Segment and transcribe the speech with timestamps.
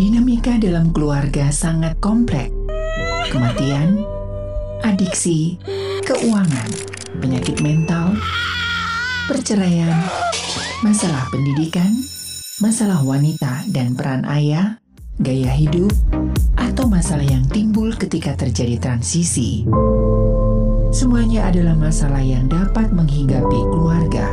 [0.00, 2.48] Dinamika dalam keluarga sangat kompleks.
[3.28, 4.00] Kematian,
[4.80, 5.60] adiksi,
[6.08, 6.72] keuangan,
[7.20, 8.16] penyakit mental,
[9.28, 9.92] perceraian,
[10.80, 11.92] masalah pendidikan,
[12.64, 14.80] masalah wanita dan peran ayah,
[15.20, 15.92] gaya hidup,
[16.56, 19.68] atau masalah yang timbul ketika terjadi transisi.
[20.96, 24.32] Semuanya adalah masalah yang dapat menghinggapi keluarga.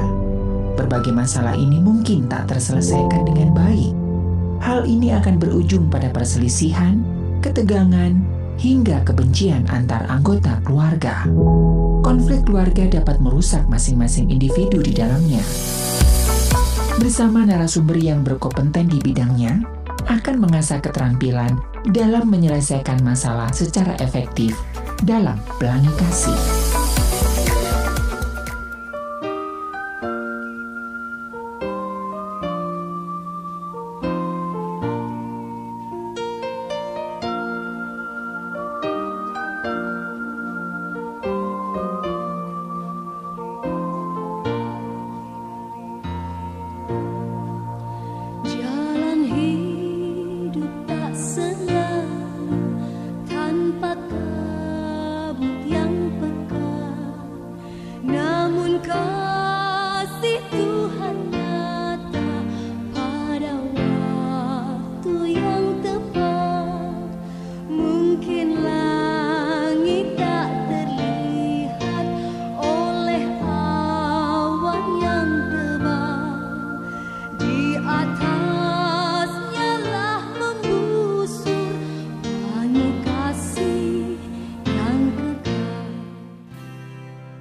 [0.79, 3.96] Berbagai masalah ini mungkin tak terselesaikan dengan baik.
[4.61, 7.01] Hal ini akan berujung pada perselisihan,
[7.45, 8.17] ketegangan,
[8.57, 11.29] hingga kebencian antar anggota keluarga.
[12.01, 15.41] Konflik keluarga dapat merusak masing-masing individu di dalamnya.
[16.97, 19.61] Bersama narasumber yang berkompeten di bidangnya,
[20.09, 21.59] akan mengasah keterampilan
[21.93, 24.57] dalam menyelesaikan masalah secara efektif
[25.05, 26.56] dalam pelangi kasih.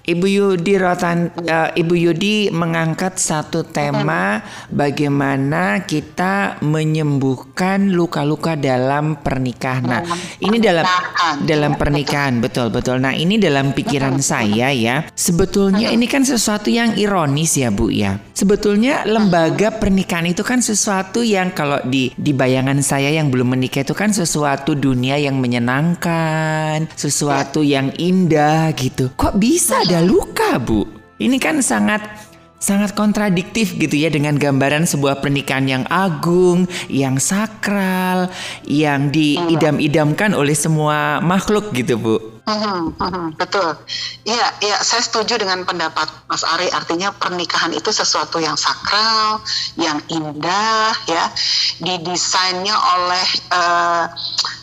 [0.09, 4.41] Ibu Yudi Rotan, uh, Ibu Yudi mengangkat satu tema
[4.73, 9.85] bagaimana kita menyembuhkan luka-luka dalam pernikahan.
[9.85, 10.01] Nah,
[10.41, 10.89] ini dalam
[11.45, 12.97] dalam pernikahan, betul betul.
[12.97, 18.17] Nah, ini dalam pikiran saya ya, sebetulnya ini kan sesuatu yang ironis ya Bu ya.
[18.33, 23.85] Sebetulnya lembaga pernikahan itu kan sesuatu yang kalau di di bayangan saya yang belum menikah
[23.85, 29.11] itu kan sesuatu dunia yang menyenangkan, sesuatu yang indah gitu.
[29.13, 30.87] Kok bisa ada luka, Bu.
[31.19, 32.03] Ini kan sangat
[32.59, 38.27] sangat kontradiktif gitu ya dengan gambaran sebuah pernikahan yang agung, yang sakral,
[38.67, 42.38] yang diidam-idamkan oleh semua makhluk gitu, Bu.
[42.49, 43.77] Hmm, hmm, betul.
[44.25, 46.73] Iya, iya, saya setuju dengan pendapat Mas Ari.
[46.73, 49.37] Artinya pernikahan itu sesuatu yang sakral,
[49.77, 51.29] yang indah, ya,
[51.77, 54.09] didesainnya oleh uh,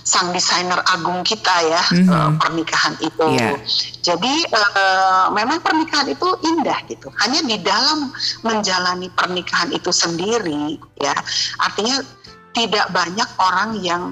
[0.02, 2.10] sang desainer agung kita ya, mm-hmm.
[2.10, 3.26] uh, pernikahan itu.
[3.38, 3.58] Yeah.
[4.02, 7.10] Jadi uh, memang pernikahan itu indah gitu.
[7.22, 8.10] Hanya di dalam
[8.42, 11.14] menjalani pernikahan itu sendiri, ya,
[11.62, 12.02] artinya
[12.50, 14.02] tidak banyak orang yang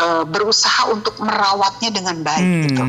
[0.00, 2.62] uh, berusaha untuk merawatnya dengan baik hmm.
[2.66, 2.84] gitu.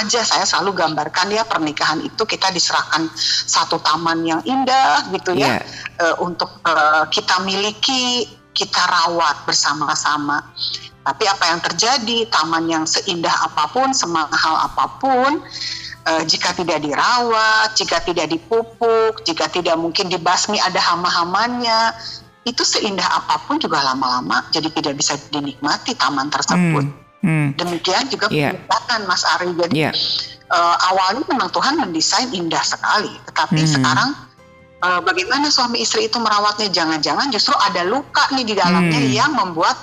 [0.00, 3.08] Aja saya selalu gambarkan ya pernikahan itu kita diserahkan
[3.46, 5.60] satu taman yang indah gitu ya yeah.
[6.00, 10.40] uh, untuk uh, kita miliki kita rawat bersama-sama.
[11.04, 15.44] Tapi apa yang terjadi taman yang seindah apa pun semahal apa pun
[16.08, 21.92] uh, jika tidak dirawat, jika tidak dipupuk, jika tidak mungkin dibasmi ada hama-hamanya,
[22.44, 26.84] itu seindah apa pun juga lama-lama jadi tidak bisa dinikmati taman tersebut.
[26.84, 27.03] Hmm.
[27.24, 27.56] Hmm.
[27.56, 28.52] Demikian juga yeah.
[29.08, 29.56] Mas Ari.
[29.56, 29.96] Jadi yeah.
[30.52, 33.70] uh, awalnya memang Tuhan mendesain indah sekali, tetapi hmm.
[33.80, 34.10] sekarang
[34.84, 36.68] uh, bagaimana suami istri itu merawatnya?
[36.68, 39.10] Jangan-jangan justru ada luka nih di dalamnya hmm.
[39.16, 39.74] yang membuat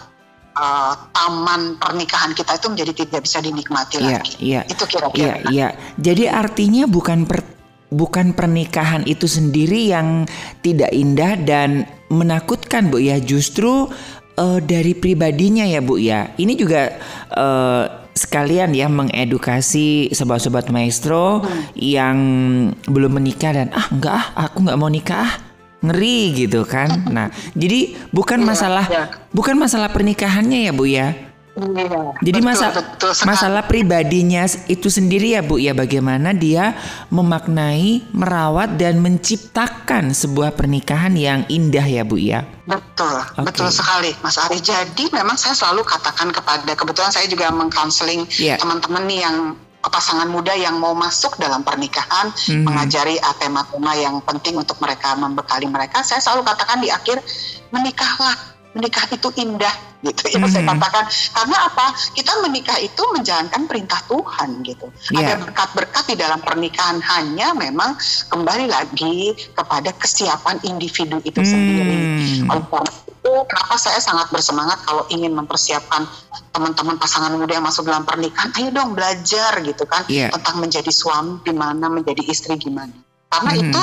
[0.54, 4.34] uh, taman pernikahan kita itu menjadi tidak bisa dinikmati yeah, lagi.
[4.38, 4.64] Yeah.
[4.70, 5.18] Itu kira-kira.
[5.18, 5.72] Iya, yeah, yeah.
[5.98, 7.42] Jadi artinya bukan per
[7.92, 10.24] bukan pernikahan itu sendiri yang
[10.64, 13.92] tidak indah dan menakutkan Bu ya justru
[14.42, 16.98] uh, dari pribadinya ya Bu ya ini juga
[17.38, 21.78] uh, sekalian ya mengedukasi sobat-sobat maestro hmm.
[21.78, 22.18] yang
[22.90, 25.34] belum menikah dan ah enggak ah aku nggak mau nikah ah
[25.82, 26.90] ngeri gitu kan.
[27.12, 27.28] Nah,
[27.58, 29.06] jadi bukan iya, masalah ya.
[29.36, 31.12] bukan masalah pernikahannya ya Bu ya.
[31.51, 36.80] Iya, Jadi betul, masa betul masalah pribadinya itu sendiri ya Bu ya bagaimana dia
[37.12, 42.48] memaknai, merawat dan menciptakan sebuah pernikahan yang indah ya Bu ya.
[42.63, 43.44] Betul, okay.
[43.44, 44.63] betul sekali Mas Ari.
[44.63, 48.56] Jadi memang saya selalu katakan kepada kebetulan saya juga mengcounseling yeah.
[48.56, 49.38] teman-teman nih yang
[49.83, 52.63] pasangan muda yang mau masuk dalam pernikahan, mm-hmm.
[52.63, 56.06] mengajari tema-tema yang penting untuk mereka membekali mereka.
[56.06, 57.18] Saya selalu katakan di akhir
[57.74, 60.50] menikahlah menikah itu indah gitu ya hmm.
[60.50, 61.86] saya katakan karena apa
[62.18, 65.22] kita menikah itu menjalankan perintah Tuhan gitu yeah.
[65.22, 67.94] ada berkat-berkat di dalam pernikahan hanya memang
[68.34, 71.50] kembali lagi kepada kesiapan individu itu hmm.
[71.50, 72.00] sendiri
[72.50, 72.92] oleh karena
[73.22, 76.10] itu kenapa saya sangat bersemangat kalau ingin mempersiapkan
[76.50, 80.34] teman-teman pasangan muda yang masuk dalam pernikahan ayo dong belajar gitu kan yeah.
[80.34, 82.96] tentang menjadi suami gimana menjadi istri gimana
[83.31, 83.62] karena hmm.
[83.63, 83.81] itu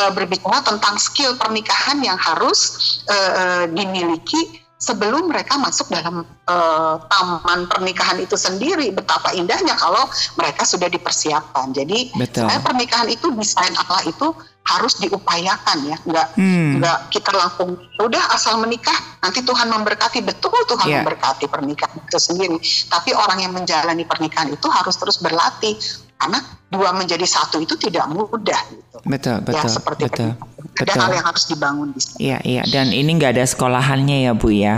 [0.00, 7.64] uh, berbicara tentang skill pernikahan yang harus uh, dimiliki sebelum mereka masuk dalam uh, taman
[7.70, 10.04] pernikahan itu sendiri betapa indahnya kalau
[10.36, 12.44] mereka sudah dipersiapkan jadi Betul.
[12.44, 16.80] saya pernikahan itu desain Allah itu harus diupayakan ya nggak hmm.
[16.80, 21.00] nggak kita langsung udah asal menikah nanti Tuhan memberkati betul Tuhan yeah.
[21.00, 22.56] memberkati pernikahan itu sendiri
[22.88, 25.76] tapi orang yang menjalani pernikahan itu harus terus berlatih
[26.18, 26.38] karena
[26.74, 28.98] dua menjadi satu itu tidak mudah gitu.
[29.06, 29.68] Betul, ya, betul.
[29.68, 30.30] Ya, seperti betul.
[30.32, 30.52] Itu.
[30.74, 31.02] Ada betul.
[31.06, 32.18] hal yang harus dibangun di sini.
[32.18, 32.62] Iya, iya.
[32.66, 34.74] Dan ini nggak ada sekolahannya ya, Bu ya.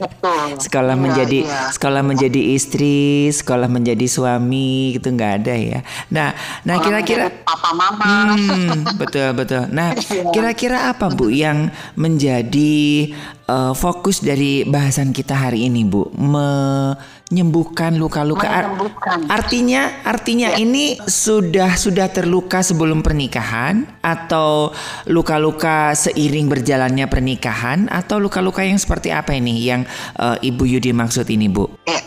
[0.00, 0.44] Betul.
[0.64, 1.60] sekolah ya, menjadi ya.
[1.74, 5.78] sekolah menjadi istri, sekolah menjadi suami gitu nggak ada ya.
[6.08, 6.32] Nah,
[6.64, 8.38] nah kira-kira papa mama.
[8.38, 9.68] Hmm, betul, betul.
[9.68, 10.30] Nah, iya.
[10.32, 11.68] kira-kira apa Bu yang
[11.98, 13.12] menjadi
[13.50, 16.08] uh, fokus dari bahasan kita hari ini, Bu?
[17.34, 18.46] Menyembuhkan luka-luka.
[19.26, 20.62] Artinya, artinya ya.
[20.62, 24.70] ini sudah sudah terluka sebelum pernikahan atau
[25.10, 29.82] luka-luka seiring berjalannya pernikahan atau luka-luka yang seperti apa ini yang
[30.22, 31.66] uh, Ibu Yudi maksud ini, Bu?
[31.90, 31.98] Ya.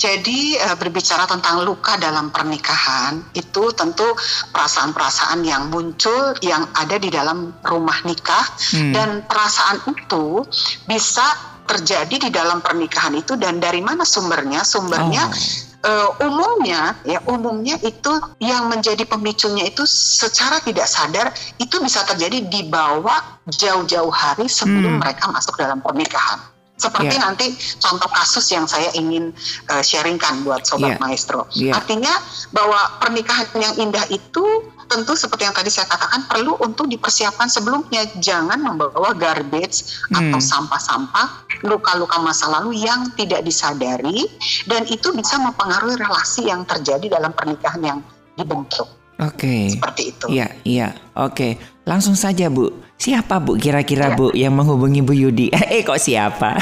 [0.00, 4.08] Jadi uh, berbicara tentang luka dalam pernikahan itu tentu
[4.48, 8.96] perasaan-perasaan yang muncul yang ada di dalam rumah nikah hmm.
[8.96, 10.40] dan perasaan itu
[10.88, 14.66] bisa terjadi di dalam pernikahan itu dan dari mana sumbernya?
[14.66, 21.80] Sumbernya oh uh, umumnya ya umumnya itu yang menjadi pemicunya itu secara tidak sadar itu
[21.80, 25.00] bisa terjadi di bawah jauh-jauh hari sebelum hmm.
[25.00, 26.40] mereka masuk dalam pernikahan.
[26.80, 27.28] Seperti yeah.
[27.28, 27.46] nanti
[27.76, 29.36] contoh kasus yang saya ingin
[29.68, 31.00] uh, sharingkan buat sobat yeah.
[31.00, 31.44] maestro.
[31.52, 31.76] Yeah.
[31.76, 32.12] Artinya
[32.56, 38.02] bahwa pernikahan yang indah itu tentu seperti yang tadi saya katakan perlu untuk dipersiapkan sebelumnya.
[38.18, 40.18] Jangan membawa garbage hmm.
[40.18, 44.26] atau sampah-sampah, luka-luka masa lalu yang tidak disadari
[44.66, 47.98] dan itu bisa mempengaruhi relasi yang terjadi dalam pernikahan yang
[48.34, 48.90] dibentuk.
[49.20, 49.46] Oke.
[49.46, 49.62] Okay.
[49.76, 50.26] Seperti itu.
[50.32, 50.88] Iya, iya.
[51.14, 51.30] Oke.
[51.30, 51.52] Okay.
[51.84, 52.72] Langsung saja, Bu.
[53.00, 54.16] Siapa, Bu, kira-kira, ya.
[54.16, 55.48] Bu, yang menghubungi Bu Yudi?
[55.74, 56.56] Eh, kok siapa?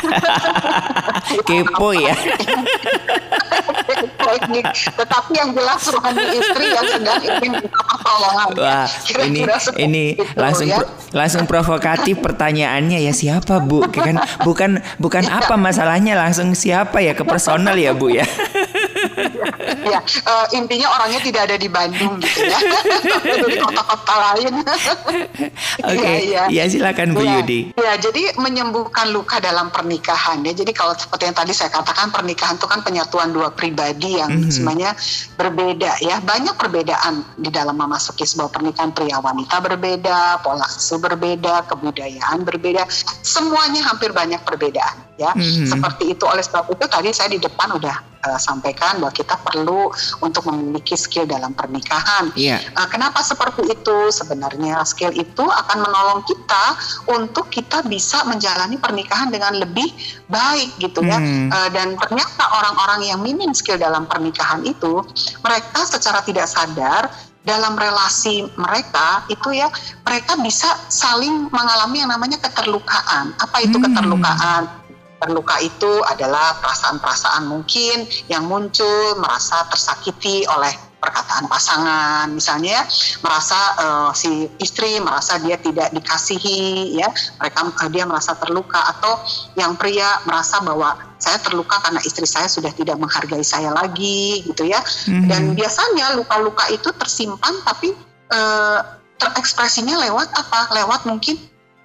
[1.49, 2.15] Kepo ya.
[3.97, 4.65] teknik
[4.97, 8.87] tetapi yang jelas suami istri yang sedang ingin pertolongan wah
[9.25, 9.41] ini
[9.81, 10.79] ini itu, langsung ya.
[11.17, 14.71] langsung provokatif pertanyaannya ya siapa bu kan bukan
[15.01, 15.41] bukan ya.
[15.41, 18.25] apa masalahnya langsung siapa ya ke personal ya bu ya
[19.85, 22.59] ya uh, intinya orangnya tidak ada di Bandung gitu ya
[23.53, 26.17] di kota-kota lain oke okay.
[26.31, 26.65] ya, ya.
[26.65, 27.41] ya silakan Bu ya.
[27.41, 32.11] Yudi ya jadi menyembuhkan luka dalam pernikahan ya jadi kalau seperti yang tadi saya katakan
[32.11, 34.53] pernikahan itu kan penyatuan dua pribadi yang mm-hmm.
[34.53, 34.91] sebenarnya
[35.37, 41.69] berbeda ya banyak perbedaan di dalam memasuki sebuah pernikahan pria wanita berbeda pola asuh berbeda
[41.69, 42.87] kebudayaan berbeda
[43.23, 45.69] semuanya hampir banyak perbedaan ya mm-hmm.
[45.69, 49.93] seperti itu oleh sebab itu tadi saya di depan udah uh, sampaikan bahwa kita perlu
[50.25, 52.33] untuk memiliki skill dalam pernikahan.
[52.33, 52.49] Yeah.
[52.49, 52.73] Iya.
[52.81, 53.99] Uh, kenapa seperti itu?
[54.09, 56.65] Sebenarnya skill itu akan menolong kita
[57.13, 59.93] untuk kita bisa menjalani pernikahan dengan lebih
[60.33, 61.21] baik gitu ya.
[61.21, 61.53] Hmm.
[61.53, 65.05] Uh, dan ternyata orang-orang yang minim skill dalam pernikahan itu,
[65.45, 67.13] mereka secara tidak sadar
[67.49, 69.73] dalam relasi mereka itu ya
[70.05, 73.33] mereka bisa saling mengalami yang namanya keterlukaan.
[73.41, 73.85] Apa itu hmm.
[73.89, 74.78] keterlukaan?
[75.19, 82.27] Terluka itu adalah perasaan-perasaan mungkin yang muncul merasa tersakiti oleh perkataan pasangan.
[82.35, 82.83] Misalnya
[83.23, 87.09] merasa uh, si istri merasa dia tidak dikasihi ya.
[87.39, 89.23] Mereka uh, dia merasa terluka atau
[89.55, 94.67] yang pria merasa bahwa saya terluka karena istri saya sudah tidak menghargai saya lagi gitu
[94.67, 94.83] ya.
[94.83, 95.29] Mm-hmm.
[95.31, 97.95] dan biasanya luka-luka itu tersimpan tapi
[98.35, 98.83] uh,
[99.19, 100.75] terekspresinya lewat apa?
[100.75, 101.39] Lewat mungkin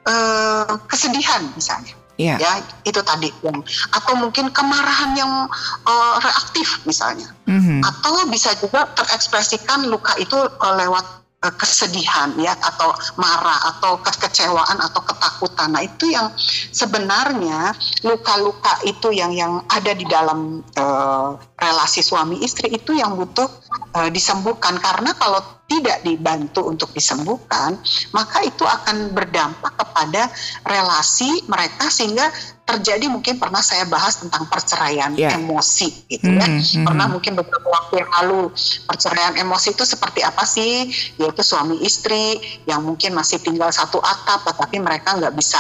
[0.10, 2.38] uh, kesedihan misalnya Iya.
[2.38, 2.52] ya
[2.86, 3.58] itu tadi yang
[3.90, 5.50] atau mungkin kemarahan yang
[5.86, 7.82] uh, reaktif misalnya Mhm.
[7.82, 11.06] atau bisa juga terekspresikan luka itu uh, lewat
[11.44, 15.76] uh, kesedihan ya atau marah atau kekecewaan atau ketakutan.
[15.76, 16.32] Nah itu yang
[16.72, 17.76] sebenarnya
[18.08, 23.52] luka-luka itu yang yang ada di dalam uh, relasi suami istri itu yang butuh
[24.00, 25.44] uh, disembuhkan karena kalau
[25.74, 27.74] tidak dibantu untuk disembuhkan
[28.14, 30.30] maka itu akan berdampak kepada
[30.70, 32.30] relasi mereka sehingga
[32.64, 35.36] terjadi mungkin pernah saya bahas tentang perceraian Ya.
[35.36, 36.86] emosi gitu ya mhm.
[36.86, 38.50] pernah mungkin beberapa waktu yang lalu
[38.88, 42.40] perceraian emosi itu seperti apa sih yaitu suami istri
[42.70, 45.60] yang mungkin masih tinggal satu atap tetapi mereka nggak bisa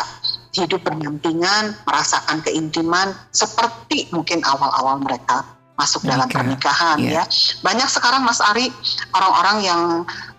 [0.53, 5.41] hidup berdampingan merasakan keintiman seperti mungkin awal-awal mereka
[5.83, 7.21] masuk dalam pernikahan iya.
[7.21, 7.23] ya.
[7.59, 8.71] Banyak sekarang Mas Ari
[9.11, 9.81] orang-orang yang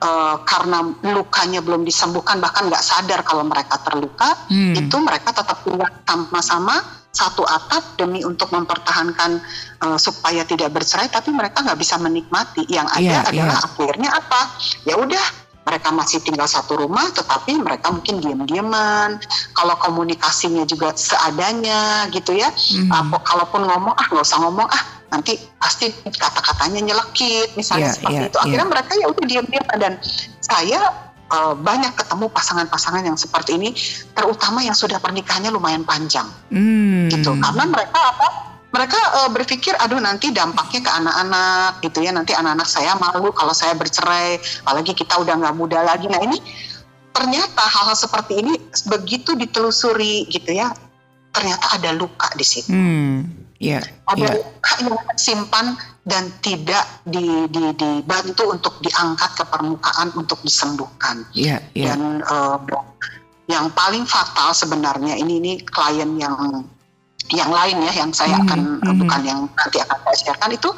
[0.00, 0.80] eh, karena
[1.12, 4.72] lukanya belum disembuhkan bahkan nggak sadar kalau mereka terluka Hmm.
[4.76, 6.80] itu mereka tetap tinggal sama-sama
[7.14, 9.38] satu atap demi untuk mempertahankan
[9.84, 12.64] eh, supaya tidak bercerai tapi mereka nggak bisa menikmati.
[12.66, 13.66] Yang ada Iya, adalah iya.
[13.68, 14.40] akhirnya apa?
[14.88, 15.24] Ya udah
[15.64, 19.16] mereka masih tinggal satu rumah tetapi mereka mungkin diam-diaman
[19.56, 22.52] kalau komunikasinya juga seadanya gitu ya.
[22.92, 24.82] Apa kalaupun ngomong ah nggak usah ngomong ah
[25.12, 28.38] nanti pasti kata-katanya nyelekit misalnya Iya, seperti iya, itu.
[28.40, 28.72] Akhirnya iya.
[28.72, 29.64] mereka ya udah diam-diam.
[29.78, 29.92] Dan
[30.40, 30.80] saya
[31.30, 33.70] eh, banyak ketemu pasangan-pasangan yang seperti ini
[34.14, 36.26] terutama yang sudah pernikahannya lumayan panjang.
[36.50, 37.10] Hmm.
[37.12, 37.36] gitu.
[37.38, 38.28] Karena mereka apa?
[38.74, 42.10] Mereka eh, berpikir aduh nanti dampaknya ke anak-anak gitu ya.
[42.10, 46.10] Nanti anak-anak saya malu kalau saya bercerai apalagi kita udah nggak muda lagi.
[46.10, 46.42] Nah ini
[47.14, 48.58] ternyata hal-hal seperti ini
[48.90, 50.74] begitu ditelusuri gitu ya.
[51.34, 52.70] Ternyata ada luka di situ.
[52.70, 53.43] Hmm.
[53.64, 53.80] Iya.
[54.04, 55.66] ada luka yang simpan
[56.04, 61.64] dan tidak di- di- dibantu untuk diangkat ke permukaan untuk disembuhkan Iya.
[61.72, 61.96] Iya.
[61.96, 62.56] dan eh,
[63.48, 66.36] yang paling fatal sebenarnya ini ini klien yang
[67.32, 68.96] yang lain ya yang saya Mhm, akan mhm.
[69.00, 70.68] bukan yang nanti akan saya sharekan itu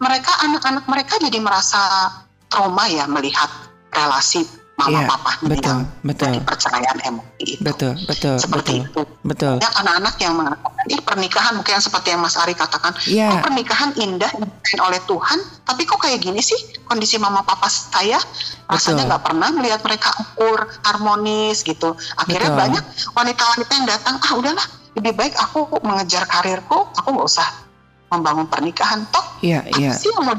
[0.00, 2.08] mereka anak-anak mereka jadi merasa
[2.48, 3.48] trauma ya melihat
[3.92, 4.44] relasi
[4.82, 6.26] mama Iya, papanya betul, betul.
[6.28, 7.92] dari perceraian emosi itu Betul.
[8.04, 8.34] Betul.
[8.36, 8.88] seperti Betul.
[8.88, 9.54] itu Betul.
[9.58, 13.26] banyak anak-anak yang mengatakan ih pernikahan mungkin yang seperti yang Mas Ari katakan Iya.
[13.30, 18.18] kok pernikahan indah dibikin oleh Tuhan tapi kok kayak gini sih kondisi mama papa saya
[18.66, 22.60] rasanya nggak pernah melihat mereka akur harmonis gitu akhirnya Betul.
[22.66, 27.48] banyak wanita-wanita yang datang ah udahlah lebih baik aku mengejar karirku aku nggak usah
[28.10, 29.64] membangun pernikahan toh Iya.
[29.64, 29.92] apa Iya.
[29.94, 30.36] sih yang mau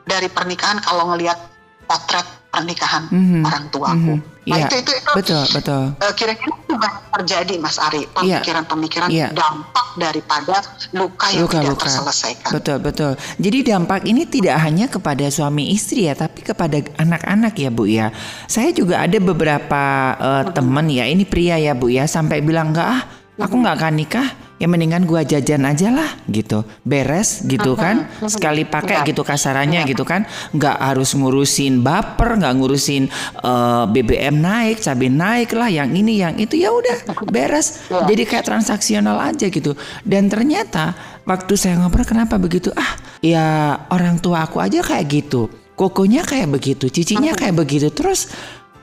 [0.00, 1.38] dari pernikahan kalau ngelihat
[1.84, 3.40] potret pernikahan Mhm.
[3.42, 4.42] orang tuaku Mhm.
[4.42, 4.66] nah Iya.
[4.66, 5.44] itu itu itu Betul.
[5.52, 5.82] Betul.
[5.96, 8.10] Eh, kira-kira itu banyak terjadi Mas Ari Iya.
[8.42, 9.28] pemikiran-pemikiran Iya.
[9.30, 10.56] dampak daripada
[10.92, 11.82] luka yang tidak Luka-luka.
[11.84, 12.50] terselesaikan.
[12.50, 13.12] Betul, betul.
[13.36, 18.10] Jadi dampak ini tidak hanya kepada suami istri ya, tapi kepada anak-anak ya, Bu ya.
[18.46, 19.82] Saya juga ada beberapa
[20.16, 23.02] eh, teman ya, ini pria ya, Bu ya, sampai bilang enggak ah,
[23.40, 24.28] aku nggak akan nikah.
[24.60, 26.68] Ya mendingan gua jajan aja lah gitu.
[26.84, 28.04] Beres gitu kan.
[28.20, 29.08] Sekali pakai Iya.
[29.08, 29.88] gitu kasarannya Iya.
[29.88, 30.28] gitu kan.
[30.52, 33.08] nggak harus ngurusin baper, nggak ngurusin
[33.40, 36.92] eh, BBM naik, cabai naik lah, yang ini yang itu ya udah
[37.34, 37.88] beres.
[37.88, 38.04] Iya.
[38.04, 39.72] Jadi kayak transaksional aja gitu.
[40.04, 40.92] Dan ternyata
[41.24, 42.68] waktu saya ngobrol kenapa begitu?
[42.76, 42.92] Ah,
[43.24, 43.44] ya
[43.88, 45.48] orang tua aku aja kayak gitu.
[45.72, 47.88] Kokonya kayak begitu, cicinya kayak begitu.
[47.88, 48.28] Terus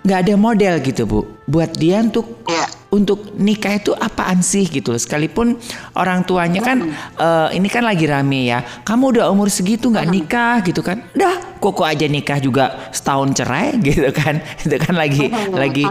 [0.01, 1.19] nggak ada model gitu bu.
[1.45, 2.65] Buat dia untuk Iya.
[2.87, 5.01] Untuk nikah itu apaan sih gitu loh.
[5.01, 5.59] Sekalipun
[5.93, 8.63] orang tuanya kan eh, ini kan lagi rame ya.
[8.63, 11.03] Kamu udah umur segitu nggak nikah gitu kan?
[11.11, 14.39] Udah, koko aja nikah juga setahun cerai gitu kan.
[14.63, 15.83] Itu kan lagi lagi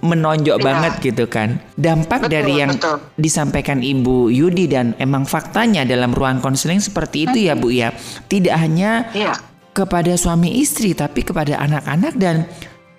[0.00, 0.64] menonjok Iya.
[0.66, 1.62] banget gitu kan.
[1.78, 2.96] Dampak Betul, dari yang betul.
[3.14, 7.94] disampaikan Ibu Yudi dan emang faktanya dalam ruang konseling seperti itu ya Bu ya.
[8.26, 9.38] Tidak hanya Iya.
[9.70, 12.44] kepada suami istri tapi kepada anak-anak dan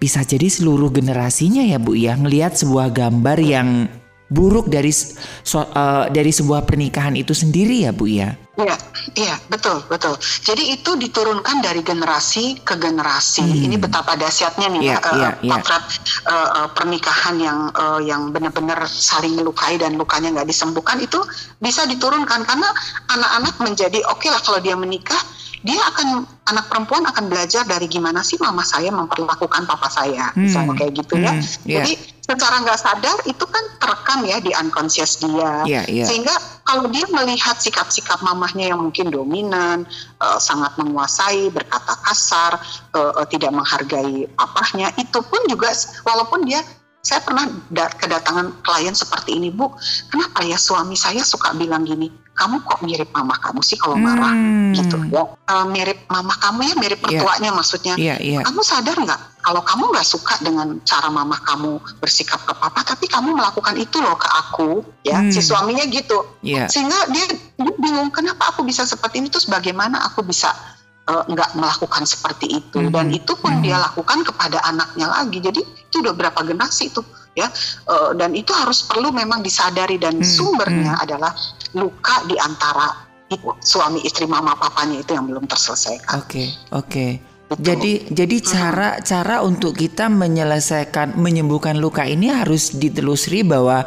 [0.01, 3.86] bisa jadi seluruh generasinya ya Bu ya ngelihat sebuah gambar yang
[4.34, 8.34] buruk dari so- eh, dari sebuah pernikahan itu sendiri ya Bu ya.
[8.58, 8.75] Iya,
[9.15, 10.17] iya, betul, betul.
[10.20, 13.46] Jadi itu diturunkan dari generasi ke generasi.
[13.46, 14.91] Ini betapa dahsyatnya nih Hmm.
[14.91, 15.51] Ya, eh, iya, iya.
[15.55, 15.84] potret
[16.27, 21.22] eh, eh, pernikahan yang eh, yang benar-benar saling melukai dan lukanya nggak disembuhkan itu
[21.62, 22.70] bisa diturunkan karena
[23.08, 25.20] anak-anak menjadi oke lah kalau dia menikah,
[25.62, 30.50] dia akan anak perempuan akan belajar dari gimana sih mama saya memperlakukan papa saya, Hmm,
[30.50, 31.32] misalnya kayak gitu ya.
[31.32, 31.75] hmm, iya.
[31.80, 36.06] Jadi secara nggak sadar itu kan terekam ya di unconscious dia Iya, iya.
[36.06, 36.32] sehingga
[36.63, 39.84] kalau dia melihat sikap-sikap mamahnya yang mungkin dominan
[40.18, 42.56] eh, sangat menguasai berkata kasar
[42.94, 46.63] eh, eh, tidak menghargai papahnya itu pun juga walaupun dia
[47.01, 49.74] saya pernah da- kedatangan klien seperti ini bu
[50.08, 52.08] kenapa ya suami saya suka bilang gini
[52.41, 54.74] kamu kok mirip mama kamu sih kalau marah Hmm.
[54.74, 55.21] gitu ya
[55.69, 58.39] mirip mama kamu ya mirip mertuanya maksudnya Iya, iya.
[58.41, 63.05] kamu sadar nggak kalau kamu nggak suka dengan cara mama kamu bersikap ke papa tapi
[63.05, 64.69] kamu melakukan itu loh ke aku
[65.05, 65.29] ya Hmm.
[65.29, 66.65] si suaminya gitu Iya.
[66.65, 70.50] sehingga dia, dia bingung kenapa aku bisa seperti ini terus bagaimana aku bisa
[71.01, 72.93] eh, nggak melakukan seperti itu Mhm.
[72.93, 73.62] dan itu pun Mhm.
[73.62, 77.01] dia lakukan kepada anaknya lagi jadi itu udah berapa generasi itu
[77.33, 77.50] ya
[77.88, 80.24] Eh, dan itu harus perlu memang disadari dan Mhm.
[80.24, 81.33] sumbernya adalah
[81.75, 83.08] luka di antara
[83.63, 87.08] suami istri mama papanya itu yang belum terselesaikan Oke, oke.
[87.51, 87.68] Gitu.
[87.68, 93.84] Jadi jadi cara cara untuk kita menyelesaikan menyembuhkan luka ini harus ditelusuri bahwa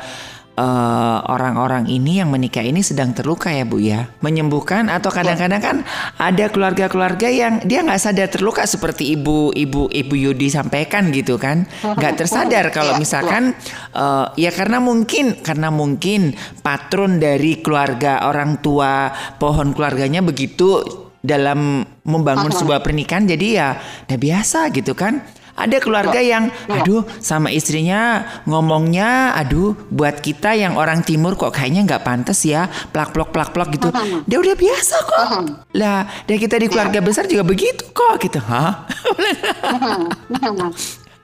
[0.57, 4.09] eh, orang-orang ini yang menikah ini sedang terluka ya Bu ya.
[4.25, 5.77] Menyembuhkan atau kadang-kadang kan
[6.17, 11.69] ada keluarga-keluarga yang dia nggak sadar terluka seperti ibu ibu ibu Yudi sampaikan gitu kan.
[11.85, 13.43] nggak tersadar kalau Iya, misalkan
[13.91, 19.11] eh, ya karena mungkin karena mungkin patron dari keluarga orang tua
[19.43, 20.81] pohon keluarganya begitu
[21.25, 23.69] dalam membangun sebuah pernikahan jadi ya
[24.07, 25.25] udah biasa gitu kan.
[25.65, 31.89] Ada keluarga yang aduh sama istrinya ngomongnya aduh buat kita yang orang timur kok kayaknya
[31.89, 33.89] nggak pantas ya plak-plok plak-plok gitu.
[34.29, 35.29] Dia udah biasa kok.
[35.73, 38.39] Lah, dan kita di keluarga besar juga begitu kok gitu.
[38.45, 38.85] Hah?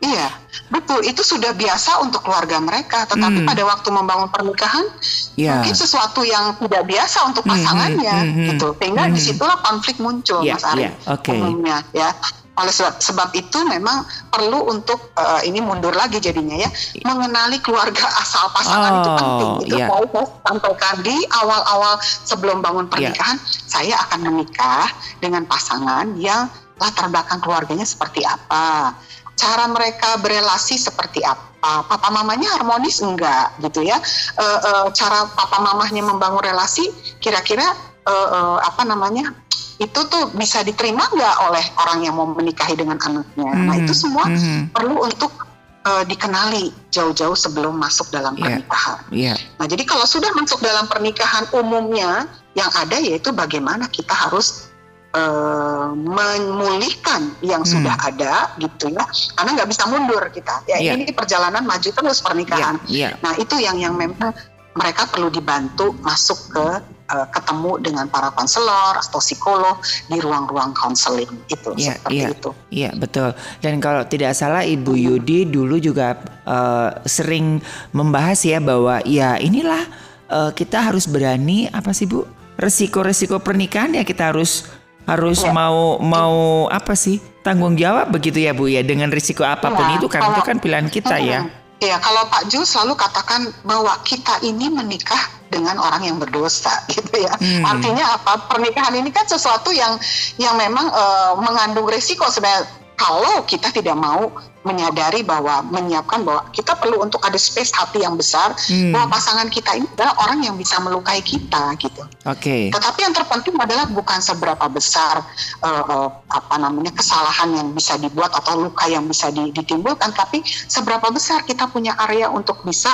[0.00, 0.32] Iya,
[0.73, 1.04] betul.
[1.04, 3.04] Itu sudah biasa untuk keluarga mereka.
[3.04, 3.49] Tetapi Hmm.
[3.49, 4.88] pada waktu membangun pernikahan,
[5.37, 5.61] Ya.
[5.61, 8.68] mungkin sesuatu yang tidak biasa untuk Hmm, pasangannya, hmm, hmm, gitu.
[8.80, 9.12] Sehingga hmm.
[9.12, 10.88] di situlah konflik muncul, Ya, Mas Ari.
[10.88, 11.32] ya, oke.
[11.37, 12.16] Umumnya, ya.
[12.59, 16.69] Oleh sebab, sebab itu memang perlu untuk eh, ini mundur lagi jadinya ya,
[17.07, 19.50] mengenali keluarga asal pasangan itu Oh, penting.
[19.71, 19.87] Itu ya.
[19.87, 27.07] mau saya sampaikan di awal-awal sebelum bangun pernikahan, saya akan menikah dengan pasangan yang latar
[27.09, 28.97] belakang keluarganya seperti apa,
[29.37, 34.00] cara mereka berelasi seperti apa, papa mamanya harmonis enggak gitu ya,
[34.37, 36.88] Eh, eh, cara papa mamahnya membangun relasi,
[37.21, 37.64] kira-kira
[38.00, 39.33] eh, eh, apa namanya
[39.80, 43.49] itu tuh bisa diterima nggak oleh orang yang mau menikahi dengan anaknya.
[43.49, 44.70] Nah Mhm, itu semua mhm.
[44.70, 45.32] perlu untuk
[45.80, 48.60] eh, dikenali jauh-jauh sebelum masuk dalam Iya.
[48.60, 48.99] pernikahan.
[49.08, 49.34] Iya.
[49.56, 54.68] Nah, jadi kalau sudah masuk dalam pernikahan umumnya yang ada yaitu bagaimana kita harus
[55.10, 57.72] eh, memulihkan yang Hmm.
[57.82, 59.02] sudah ada gitu ya,
[59.34, 60.62] karena nggak bisa mundur kita.
[60.68, 60.92] Ya Iya.
[60.94, 62.78] ini perjalanan maju terus pernikahan.
[62.87, 63.18] Iya.
[63.18, 64.31] Nah itu yang yang memang
[64.72, 66.66] mereka perlu dibantu masuk ke
[67.11, 72.28] eh, ketemu dengan para konselor atau psikolog di ruang-ruang konseling itu Iya, seperti iya.
[72.30, 72.50] itu.
[72.70, 73.28] Iya betul.
[73.59, 76.14] Dan kalau tidak salah Ibu Yudi dulu juga
[76.46, 77.59] eh, sering
[77.90, 79.83] membahas ya bahwa ya inilah
[80.28, 82.22] eh, kita harus berani apa sih Bu?
[82.54, 84.68] Resiko-resiko pernikahan ya kita harus
[85.02, 85.50] harus Iya.
[85.50, 86.37] mau mau
[86.68, 90.22] apa sih tanggung jawab begitu ya Bu ya dengan risiko apa pun Iya, itu kan
[90.22, 91.40] itu kalau- kan pilihan kita ya.
[91.81, 97.25] Iya, kalau Pak Ju selalu katakan bahwa kita ini menikah dengan orang yang berdosa, gitu
[97.25, 97.33] ya.
[97.40, 97.64] Hmm.
[97.64, 98.47] Artinya apa?
[98.53, 99.97] Pernikahan ini kan sesuatu yang
[100.37, 102.69] yang memang eh, mengandung resiko sebenarnya.
[103.00, 104.28] Kalau kita tidak mau
[104.60, 108.92] menyadari bahwa menyiapkan bahwa kita perlu untuk ada space hati yang besar Hmm.
[108.92, 112.04] bahwa pasangan kita ini adalah orang yang bisa melukai kita gitu.
[112.28, 112.68] Oke.
[112.68, 115.24] Tetapi yang terpenting adalah bukan seberapa besar
[115.64, 120.44] eh, eh, apa namanya kesalahan yang bisa dibuat atau luka yang bisa di- ditimbulkan, tapi
[120.44, 122.92] seberapa besar kita punya area untuk bisa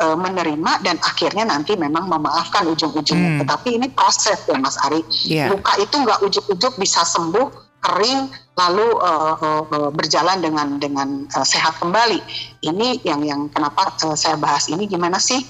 [0.00, 3.36] eh, menerima dan akhirnya nanti memang memaafkan ujung-ujungnya.
[3.36, 3.40] Hmm.
[3.44, 5.04] Tetapi ini proses ya Mas Ari.
[5.28, 5.52] Iya.
[5.52, 11.82] Luka itu nggak ujuk-ujuk bisa sembuh kering lalu eh, eh, berjalan dengan dengan eh, sehat
[11.82, 12.22] kembali.
[12.62, 15.42] Ini yang yang kenapa eh, saya bahas ini gimana sih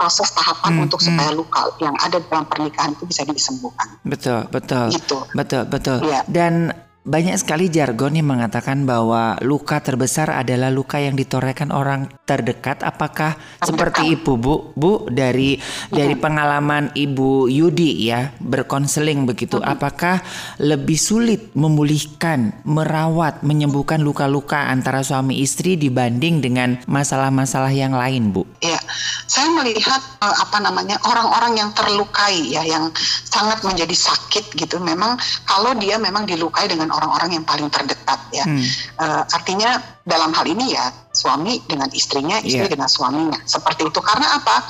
[0.00, 1.12] proses tahapan Hmm, untuk hmm.
[1.12, 4.00] supaya luka yang ada dalam pernikahan itu bisa disembuhkan.
[4.06, 4.88] Betul, betul.
[4.88, 5.18] Gitu.
[5.36, 5.98] Betul, betul.
[6.00, 6.24] Iya.
[6.24, 12.84] Dan banyak sekali jargon yang mengatakan bahwa luka terbesar adalah luka yang ditorehkan orang terdekat.
[12.84, 15.56] Apakah seperti Ibu Bu, Bu dari
[15.88, 20.20] dari pengalaman Ibu Yudi ya berkonseling begitu, apakah
[20.60, 28.44] lebih sulit memulihkan, merawat, menyembuhkan luka-luka antara suami istri dibanding dengan masalah-masalah yang lain, Bu?
[28.60, 28.76] Ya,
[29.24, 32.92] saya melihat eh, apa namanya orang-orang yang terlukai ya, yang
[33.24, 34.76] sangat menjadi sakit gitu.
[34.84, 35.16] Memang
[35.48, 38.44] kalau dia memang dilukai dengan orang-orang yang paling terdekat ya.
[38.44, 38.60] Hmm.
[39.00, 42.72] Eh, artinya dalam hal ini ya suami dengan istrinya, istri Iya.
[42.74, 43.38] dengan suaminya.
[43.46, 44.00] Seperti itu.
[44.02, 44.66] Karena apa?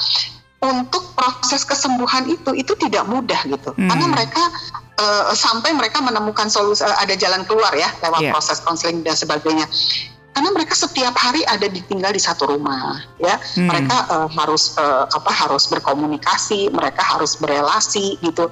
[0.60, 3.72] Untuk proses kesembuhan itu itu tidak mudah gitu.
[3.72, 3.88] Hmm.
[3.88, 4.42] Karena mereka
[5.00, 8.32] eh, sampai mereka menemukan solusi eh, ada jalan keluar ya lewat Iya.
[8.36, 9.64] proses konseling dan sebagainya.
[10.30, 13.34] Karena mereka setiap hari ada ditinggal di satu rumah, ya.
[13.56, 13.66] Hmm.
[13.66, 18.46] Mereka eh, harus eh, apa harus berkomunikasi, mereka harus berelasi gitu.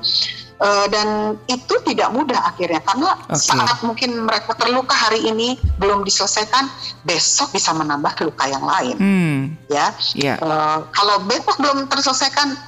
[0.59, 3.39] Eh, dan itu tidak mudah akhirnya karena Oke.
[3.39, 6.67] saat mungkin mereka terluka hari ini belum diselesaikan,
[7.07, 9.41] besok bisa menambah luka yang lain, Hmm.
[9.71, 9.95] ya.
[10.19, 10.35] Ya.
[10.35, 12.59] Eh, kalau besok belum terselesaikan,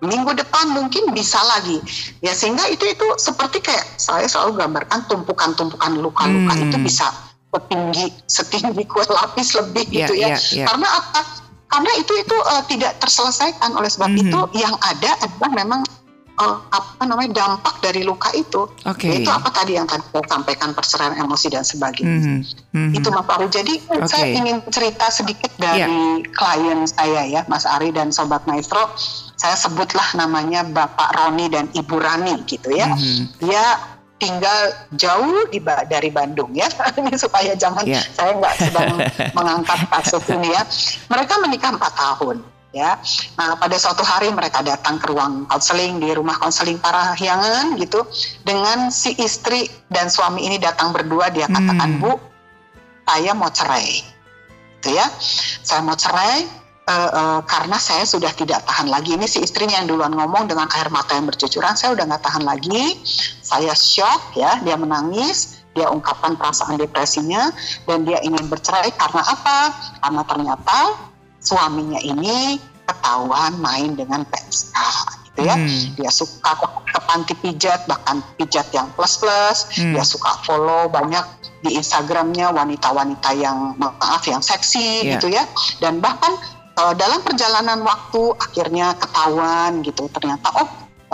[0.00, 1.80] minggu depan mungkin bisa lagi
[2.20, 6.64] ya sehingga itu itu seperti kayak saya selalu gambarkan tumpukan-tumpukan luka-luka Hmm.
[6.68, 7.08] itu bisa
[7.48, 10.66] setinggi setinggi kue lapis lebih Ya, gitu ya ya, ya.
[10.68, 11.20] karena apa
[11.72, 14.20] karena itu itu eh, tidak terselesaikan oleh sebab Mhm.
[14.28, 15.80] itu yang ada adalah memang
[16.34, 19.06] eh, apa namanya dampak dari luka itu Oke.
[19.06, 22.38] yaitu apa tadi yang tadi saya sampaikan perceraian emosi dan sebagainya Mhm,
[22.70, 22.92] mhm.
[22.92, 23.46] itu Mas Ari.
[23.48, 24.08] Jadi Oke.
[24.08, 25.94] saya ingin cerita sedikit dari
[26.28, 28.90] klien saya ya, Mas Ari dan Sobat Maestro.
[29.34, 32.90] Saya sebutlah namanya Bapak Roni dan Ibu Rani gitu ya.
[32.90, 33.38] Mhm.
[33.40, 33.64] Dia
[34.16, 34.58] tinggal
[34.94, 36.66] jauh di Ba- dari Bandung ya,
[36.96, 38.00] Ini supaya jangan Ya.
[38.10, 38.94] saya nggak sedang
[39.36, 40.62] mengangkat kasus ini ya.
[41.08, 42.36] Mereka menikah 4 tahun
[42.74, 42.98] ya.
[43.38, 48.02] Nah pada suatu hari mereka datang ke ruang konseling di rumah konseling Parahyangan gitu.
[48.42, 52.02] Dengan si istri dan suami ini datang berdua dia katakan Hmm.
[52.02, 52.12] Bu
[53.06, 54.02] saya mau cerai.
[54.82, 55.06] Gitu ya.
[55.62, 56.44] Saya mau cerai
[56.84, 59.14] eh, eh, karena saya sudah tidak tahan lagi.
[59.14, 62.44] Ini si istrinya yang duluan ngomong dengan air mata yang bercucuran saya udah nggak tahan
[62.44, 62.98] lagi.
[63.40, 64.58] Saya shock ya.
[64.66, 67.50] Dia menangis dia ungkapkan perasaan depresinya
[67.84, 68.94] dan dia ingin bercerai.
[68.94, 69.58] Karena apa?
[70.00, 70.78] Karena ternyata
[71.44, 74.76] suaminya ini ketahuan main dengan PSK
[75.28, 75.96] gitu ya Hmm.
[75.96, 76.66] dia suka ke,
[77.04, 79.92] panti pijat bahkan pijat yang plus plus Hmm.
[79.92, 81.22] dia suka follow banyak
[81.64, 85.16] di Instagramnya wanita-wanita yang maaf yang seksi Iya.
[85.16, 85.44] gitu ya
[85.80, 86.32] dan bahkan
[86.74, 90.68] eh, dalam perjalanan waktu akhirnya ketahuan gitu ternyata oh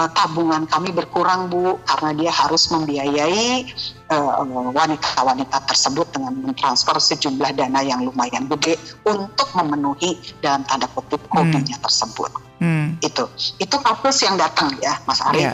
[0.08, 3.68] tabungan kami berkurang bu karena dia harus membiayai
[4.08, 4.32] eh,
[4.72, 11.76] wanita-wanita tersebut dengan mentransfer sejumlah dana yang lumayan gede untuk memenuhi dalam tanda kutip hobinya
[11.84, 13.00] tersebut Hmm.
[13.00, 13.24] itu
[13.56, 15.52] itu kasus yang datang ya Mas Ari Iya.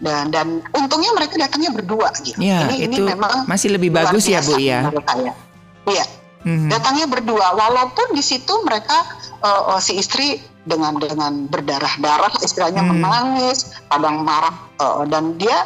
[0.00, 4.24] dan dan untungnya mereka datangnya berdua gitu Ya, ini itu ini memang masih lebih bagus
[4.24, 4.88] ya Bu ya.
[5.84, 6.04] iya
[6.48, 6.72] Mhm.
[6.72, 8.96] datangnya berdua walaupun di situ mereka
[9.44, 13.00] eh, eh, si istri dengan dengan berdarah-darah istilahnya Hmm.
[13.00, 14.52] menangis kadang marah
[14.82, 15.56] eh, dan dia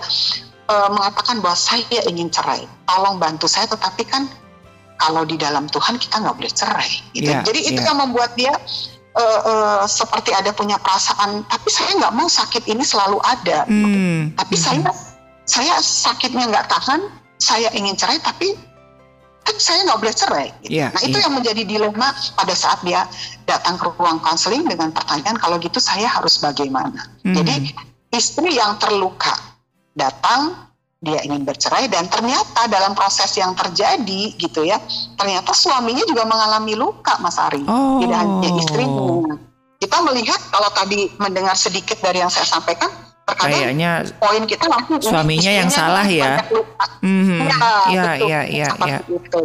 [0.68, 4.28] eh, mengatakan bahwa saya ingin cerai tolong bantu saya tetapi kan
[5.00, 7.32] kalau di dalam Tuhan kita nggak boleh cerai gitu.
[7.32, 7.88] Iya, jadi itu iya.
[7.88, 8.52] yang membuat dia
[9.16, 14.36] eh, eh, seperti ada punya perasaan tapi saya nggak mau sakit ini selalu ada Hmm.
[14.36, 14.62] tapi Mhm.
[14.62, 14.90] saya
[15.48, 17.08] saya sakitnya nggak tahan
[17.40, 18.54] saya ingin cerai tapi
[19.50, 20.70] kan saya nggak boleh cerai gitu.
[20.78, 21.24] Iya, nah itu iya.
[21.26, 22.08] yang menjadi dilema
[22.38, 23.02] pada saat dia
[23.50, 27.34] datang ke ruang konseling dengan pertanyaan kalau gitu saya harus bagaimana Mhm.
[27.34, 27.54] jadi
[28.14, 29.34] istri yang terluka
[29.98, 34.78] datang dia ingin bercerai dan ternyata dalam proses yang terjadi gitu ya
[35.18, 37.98] ternyata suaminya juga mengalami luka Mas Ari Oh.
[37.98, 39.34] tidak hanya istrinya
[39.80, 42.92] kita melihat kalau tadi mendengar sedikit dari yang saya sampaikan
[43.30, 46.36] terkadang Kayaknya poin kita langsung Suaminya yang salah ya.
[46.36, 46.84] banyak luka.
[47.00, 47.38] Mhm.
[47.40, 48.26] Ya, ya betul.
[48.26, 48.98] ya ya Seperti ya.
[49.08, 49.44] itu.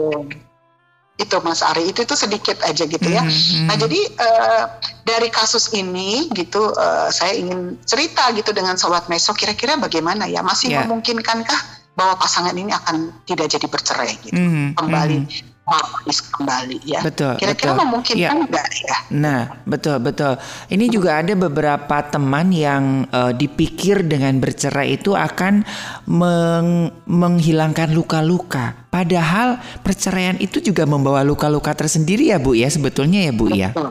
[1.16, 3.24] Itu Mas Ari, itu itu sedikit aja gitu ya.
[3.24, 3.72] Mhm.
[3.72, 4.64] Nah jadi eh,
[5.02, 10.42] dari kasus ini gitu eh, saya ingin cerita gitu dengan sobat Meso kira-kira bagaimana ya
[10.42, 10.84] masih Ya.
[10.84, 11.62] memungkinkankah
[11.96, 15.55] bahwa pasangan ini akan tidak jadi bercerai gitu Mhm, kembali mhm.
[15.66, 17.02] Harmonis kembali ya.
[17.02, 17.82] Betul, Kira-kira betul.
[17.82, 18.98] memungkinkan enggak ya?
[19.10, 20.34] Nah, betul betul.
[20.70, 25.66] Ini juga ada beberapa teman yang eh, dipikir dengan bercerai itu akan
[26.06, 28.78] meng- menghilangkan luka-luka.
[28.94, 33.70] Padahal perceraian itu juga membawa luka-luka tersendiri ya, Bu ya sebetulnya ya, Bu ya.
[33.74, 33.90] Betul.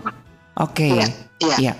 [0.54, 0.86] Oke.
[0.94, 1.06] Iya,
[1.42, 1.56] iya.
[1.58, 1.74] Ya.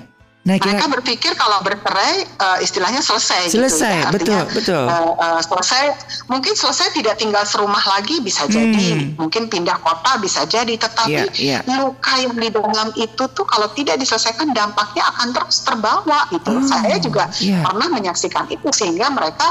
[0.45, 3.49] Nah, kira Mereka berpikir kalau bercerai eh, istilahnya selesai.
[3.49, 4.45] Selesai, gitu ya.
[4.45, 4.85] betul, betul.
[4.85, 5.85] eh, eh, selesai,
[6.29, 9.17] mungkin selesai tidak tinggal serumah lagi bisa jadi, Hmm.
[9.17, 11.79] mungkin pindah kota bisa jadi, tetapi Iya, iya.
[11.81, 16.53] luka yang di dalam itu tuh kalau tidak diselesaikan dampaknya akan terus terbawa gitu.
[16.53, 17.65] Oh, Saya juga iya.
[17.65, 19.49] pernah menyaksikan itu sehingga mereka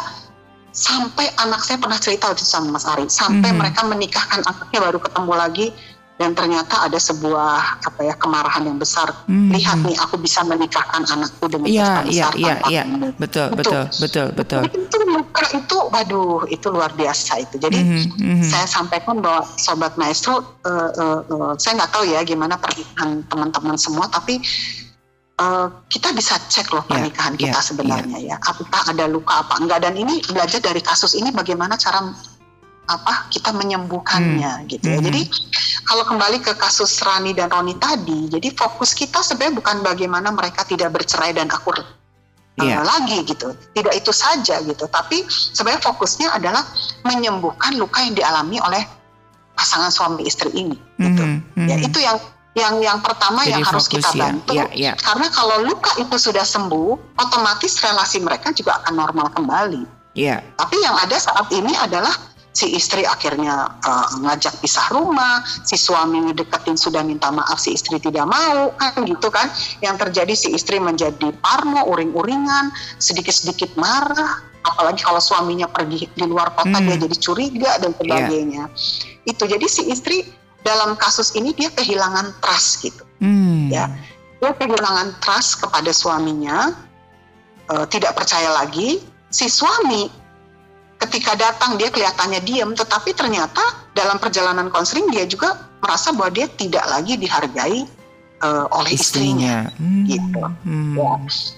[0.70, 3.58] sampai anak saya pernah cerita itu sama Mas Ari, sampai Mhm.
[3.58, 5.68] mereka menikahkan anaknya baru ketemu lagi
[6.14, 9.10] dan ternyata ada sebuah apa ya kemarahan yang besar.
[9.26, 9.50] Mhm.
[9.50, 12.84] Lihat nih aku bisa menikahkan anakku dengan Iya, iya, besar iya, tanpa iya.
[12.86, 13.08] kamu.
[13.18, 14.62] Betul, betul, betul, betul.
[14.70, 17.56] Jadi itu luka itu, waduh, itu luar biasa itu.
[17.58, 18.46] Jadi Mhm, mhm.
[18.46, 23.76] saya sampaikan bahwa sobat maestro, eh, eh, eh, saya nggak tahu ya gimana pernikahan teman-teman
[23.82, 24.38] semua, tapi
[25.34, 28.36] eh, kita bisa cek loh Ya, pernikahan kita ya, sebenarnya ya.
[28.38, 29.82] Apakah ada luka apa enggak?
[29.82, 32.06] Dan ini belajar dari kasus ini bagaimana cara
[32.84, 35.00] apa kita menyembuhkannya gitu ya.
[35.00, 35.06] Mhm.
[35.08, 35.22] Jadi
[35.88, 40.68] kalau kembali ke kasus Rani dan Roni tadi, jadi fokus kita sebenarnya bukan bagaimana mereka
[40.68, 41.86] tidak bercerai dan akur uh,
[42.60, 42.84] Iya.
[42.84, 43.56] lagi gitu.
[43.74, 46.64] Tidak itu saja gitu, tapi sebenarnya fokusnya adalah
[47.08, 48.84] menyembuhkan luka yang dialami oleh
[49.56, 50.78] pasangan suami istri ini.
[51.00, 51.24] Gitu.
[51.24, 51.88] Mhm, Ya mhm.
[51.88, 52.18] itu yang
[52.54, 54.30] yang yang pertama Jadi yang harus kita ya.
[54.30, 54.54] bantu.
[54.54, 54.94] Ya, ya.
[55.02, 59.84] Karena kalau luka itu sudah sembuh, otomatis relasi mereka juga akan normal kembali.
[60.14, 60.46] Iya.
[60.62, 62.14] Tapi yang ada saat ini adalah
[62.54, 67.98] si istri akhirnya uh, ngajak pisah rumah, si suami ngedeketin sudah minta maaf, si istri
[67.98, 69.50] tidak mau, kan gitu kan.
[69.82, 72.70] Yang terjadi si istri menjadi parno, uring-uringan,
[73.02, 76.86] sedikit-sedikit marah, apalagi kalau suaminya pergi di luar kota hmm.
[76.88, 77.98] dia jadi curiga dan iya.
[78.00, 78.64] sebagainya.
[78.70, 79.32] Yeah.
[79.34, 80.30] Itu jadi si istri
[80.62, 83.74] dalam kasus ini dia kehilangan trust gitu, hmm.
[83.74, 83.90] ya.
[84.40, 86.72] Dia kehilangan trust kepada suaminya,
[87.74, 89.02] uh, tidak percaya lagi.
[89.34, 90.23] Si suami
[91.04, 93.62] ketika datang dia kelihatannya diam, tetapi ternyata
[93.94, 97.84] dalam perjalanan konseling dia juga merasa bahwa dia tidak lagi dihargai
[98.44, 99.80] uh, oleh istrinya, istrinya.
[99.80, 100.04] Hmm.
[100.08, 100.44] gitu.
[100.68, 100.94] Hmm.
[100.96, 101.12] Ya.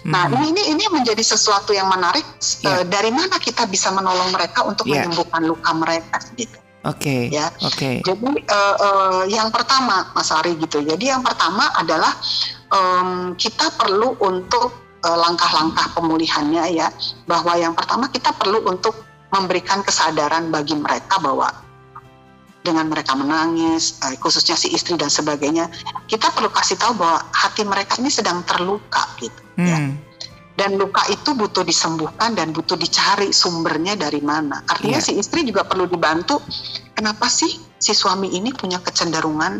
[0.05, 0.49] Nah hmm.
[0.53, 2.23] ini ini menjadi sesuatu yang menarik.
[2.61, 2.81] Yeah.
[2.81, 5.03] Uh, dari mana kita bisa menolong mereka untuk yeah.
[5.03, 6.57] menyembuhkan luka mereka, gitu.
[6.85, 7.01] Oke.
[7.01, 7.21] Okay.
[7.33, 7.49] Ya.
[7.65, 7.73] Oke.
[7.73, 7.95] Okay.
[8.05, 10.85] Jadi uh, uh, yang pertama, Mas Ari gitu.
[10.85, 12.13] Jadi yang pertama adalah
[12.69, 16.89] um, kita perlu untuk langkah-langkah pemulihannya ya.
[17.29, 19.04] Bahwa yang pertama kita perlu untuk
[19.35, 21.51] memberikan kesadaran bagi mereka bahwa
[22.65, 25.69] dengan mereka menangis, eh, khususnya si istri dan sebagainya,
[26.09, 29.41] kita perlu kasih tahu bahwa hati mereka ini sedang terluka gitu.
[29.61, 29.61] Ya.
[29.61, 29.69] Hmm.
[29.69, 29.79] Ya.
[30.55, 34.63] Dan luka itu butuh disembuhkan dan butuh dicari sumbernya dari mana.
[34.71, 35.07] Artinya yeah.
[35.11, 36.39] si istri juga perlu dibantu.
[36.95, 39.59] Kenapa sih si suami ini punya kecenderungan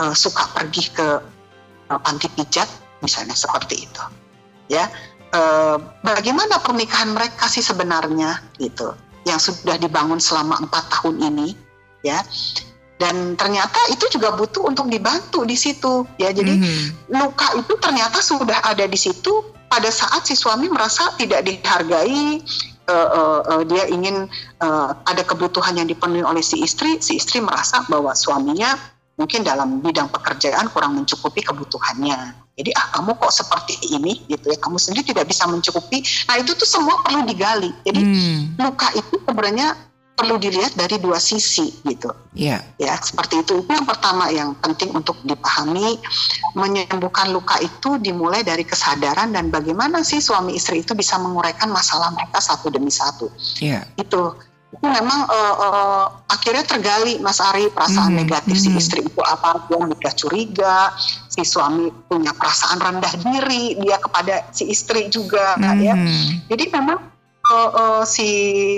[0.00, 1.08] uh, suka pergi ke
[1.92, 2.64] uh, panti pijat,
[3.04, 4.02] misalnya seperti itu,
[4.72, 4.88] ya
[5.34, 8.94] eh, bagaimana pernikahan mereka sih sebenarnya gitu
[9.26, 11.56] yang sudah dibangun selama empat tahun ini
[12.04, 12.20] ya
[13.02, 17.10] dan ternyata itu juga butuh untuk dibantu di situ ya jadi mm-hmm.
[17.10, 22.38] luka itu ternyata sudah ada di situ pada saat si suami merasa tidak dihargai
[22.86, 24.30] uh, uh, uh, dia ingin
[24.62, 28.78] uh, ada kebutuhan yang dipenuhi oleh si istri si istri merasa bahwa suaminya
[29.14, 34.58] mungkin dalam bidang pekerjaan kurang mencukupi kebutuhannya jadi ah kamu kok seperti ini gitu ya,
[34.62, 36.06] kamu sendiri tidak bisa mencukupi.
[36.30, 37.74] Nah itu tuh semua perlu digali.
[37.82, 38.62] Jadi hmm.
[38.62, 39.74] luka itu sebenarnya
[40.14, 42.14] perlu dilihat dari dua sisi gitu.
[42.38, 42.62] Iya.
[42.78, 42.94] Yeah.
[42.94, 43.58] Ya seperti itu.
[43.58, 45.98] Itu yang pertama yang penting untuk dipahami.
[46.54, 52.14] Menyembuhkan luka itu dimulai dari kesadaran dan bagaimana sih suami istri itu bisa menguraikan masalah
[52.14, 53.26] mereka satu demi satu.
[53.58, 53.82] Iya.
[53.98, 54.38] Itu
[54.74, 58.64] itu memang uh, uh, akhirnya tergali Mas Ari perasaan hmm, negatif hmm.
[58.66, 60.90] si istri itu apa dia mudah curiga
[61.30, 65.78] si suami punya perasaan rendah diri dia kepada si istri juga hmm.
[65.78, 65.94] ya
[66.50, 66.98] jadi memang
[67.54, 68.28] uh, uh, si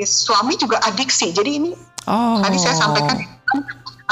[0.04, 1.72] suami juga adiksi jadi ini
[2.12, 2.44] oh.
[2.44, 3.16] tadi saya sampaikan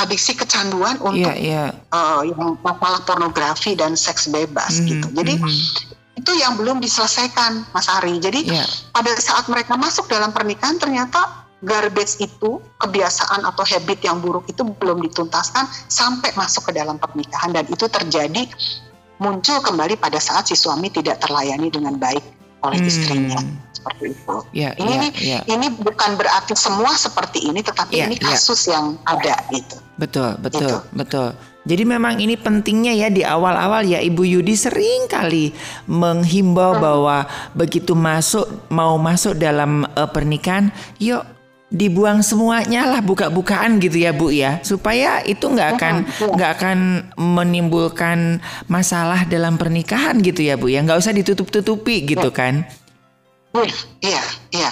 [0.00, 1.68] adiksi kecanduan untuk yeah, yeah.
[1.92, 7.74] Uh, yang masalah pornografi dan seks bebas hmm, gitu jadi hmm itu yang belum diselesaikan
[7.74, 8.22] Mas Ari.
[8.22, 8.64] Jadi yeah.
[8.94, 14.62] pada saat mereka masuk dalam pernikahan ternyata garbage itu kebiasaan atau habit yang buruk itu
[14.62, 18.46] belum dituntaskan sampai masuk ke dalam pernikahan dan itu terjadi
[19.18, 22.22] muncul kembali pada saat si suami tidak terlayani dengan baik
[22.64, 22.90] oleh hmm.
[22.90, 23.40] istrinya
[23.72, 24.36] seperti itu.
[24.56, 25.42] Yeah, ini yeah, yeah.
[25.44, 28.32] ini bukan berarti semua seperti ini, tetapi yeah, ini ya.
[28.32, 28.80] kasus yeah.
[28.80, 29.76] yang ada gitu.
[30.00, 30.76] Betul, betul, gitu.
[30.96, 31.28] betul.
[31.64, 35.52] Jadi memang ini pentingnya ya di awal-awal ya Ibu Yudi sering kali
[35.88, 36.80] menghimbau hmm.
[36.80, 37.16] bahwa
[37.56, 41.33] begitu masuk mau masuk dalam uh, pernikahan, yuk
[41.72, 45.94] dibuang semuanya lah buka-bukaan gitu ya Bu ya supaya itu nggak akan
[46.36, 46.78] nggak akan
[47.16, 48.38] menimbulkan
[48.70, 52.36] masalah dalam pernikahan gitu ya Bu ya nggak usah ditutup-tutupi gitu ya.
[52.36, 52.54] kan
[54.04, 54.22] iya
[54.54, 54.70] iya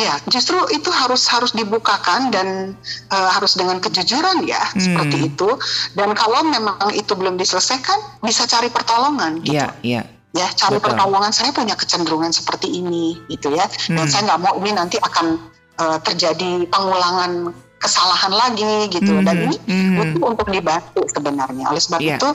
[0.00, 2.72] iya justru itu harus harus dibukakan dan
[3.12, 4.80] uh, harus dengan kejujuran ya hmm.
[4.80, 5.48] seperti itu
[5.92, 9.60] dan kalau memang itu belum diselesaikan bisa cari pertolongan gitu.
[9.60, 10.94] iya iya ya cari Betul.
[10.94, 14.10] pertolongan saya punya kecenderungan seperti ini gitu ya dan hmm.
[14.10, 15.36] saya nggak mau ini nanti akan
[15.80, 19.26] uh, terjadi pengulangan kesalahan lagi gitu mm -hmm.
[19.26, 20.20] dan ini mm -hmm.
[20.20, 22.20] untuk dibantu sebenarnya oleh sebab yeah.
[22.20, 22.28] itu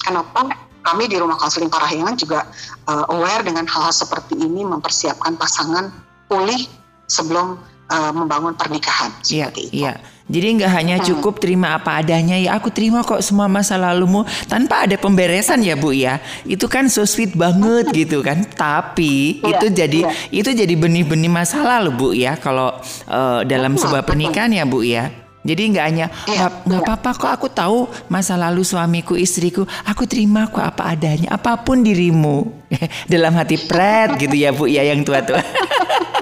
[0.00, 0.56] kenapa
[0.86, 2.46] kami di rumah konseling Parahyangan juga
[2.86, 5.90] uh, aware dengan hal-hal seperti ini mempersiapkan pasangan
[6.30, 6.64] pulih
[7.10, 7.58] sebelum
[7.90, 9.82] uh, membangun pernikahan iya, seperti yeah, itu.
[9.82, 9.96] Yeah.
[10.26, 11.06] Jadi nggak hanya hmm.
[11.06, 15.78] cukup terima apa adanya ya aku terima kok semua masa lalumu tanpa ada pemberesan ya
[15.78, 16.18] Bu ya.
[16.42, 18.42] Itu kan so sweet banget gitu kan.
[18.42, 20.10] Tapi ya, itu jadi ya.
[20.34, 22.74] itu jadi benih-benih masalah loh Bu ya kalau
[23.06, 25.14] uh, dalam sebuah pernikahan ya Bu ya.
[25.46, 30.02] Jadi nggak hanya iya, nggak ya, apa-apa kok aku tahu masa lalu suamiku istriku aku
[30.02, 32.66] terima kok apa adanya apa pun dirimu
[33.14, 35.38] dalam hati pret gitu ya bu ya yang tua-tua.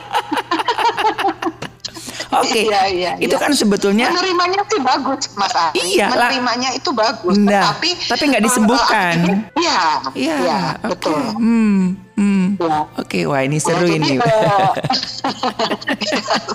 [2.40, 2.50] Oke.
[2.50, 2.64] Okay.
[2.66, 3.42] Iya, iya, itu iya.
[3.42, 5.78] kan sebetulnya menerimanya sih bagus, Mas Ari.
[5.94, 9.16] Iya, menerimanya itu bagus, nah, tapi tapi nggak disembuhkan.
[9.54, 9.80] Iya.
[10.14, 10.88] Iya, ya, okay.
[10.90, 11.20] betul.
[11.38, 11.82] Hmm.
[12.14, 12.54] Hmm.
[12.62, 12.86] Ya.
[12.94, 14.22] Oke, okay, wah ini seru ya, ini.
[14.22, 14.74] Uh,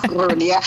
[0.08, 0.60] seru ya.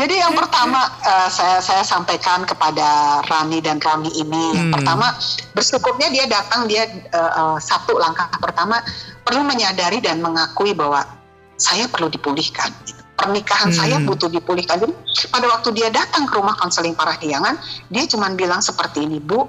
[0.00, 4.72] Jadi yang pertama uh, saya saya sampaikan kepada Rani dan Rani ini, hmm.
[4.72, 5.12] pertama
[5.52, 8.80] bersyukurnya dia datang dia uh, uh, satu langkah pertama
[9.20, 11.04] perlu menyadari dan mengakui bahwa
[11.60, 12.72] saya perlu dipulihkan.
[12.88, 14.80] Gitu pernikahan saya butuh dipulihkan.
[14.80, 14.94] Jadi
[15.28, 17.60] pada waktu dia datang ke rumah konseling parahyangan,
[17.92, 19.44] dia cuma bilang seperti ini, Bu,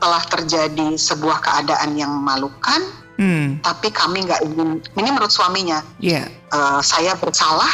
[0.00, 2.80] telah terjadi sebuah keadaan yang memalukan,
[3.20, 3.60] Hmm.
[3.60, 4.80] tapi kami nggak ingin.
[4.96, 6.24] Ini menurut suaminya, Ya.
[6.48, 7.68] "Eh, saya bersalah,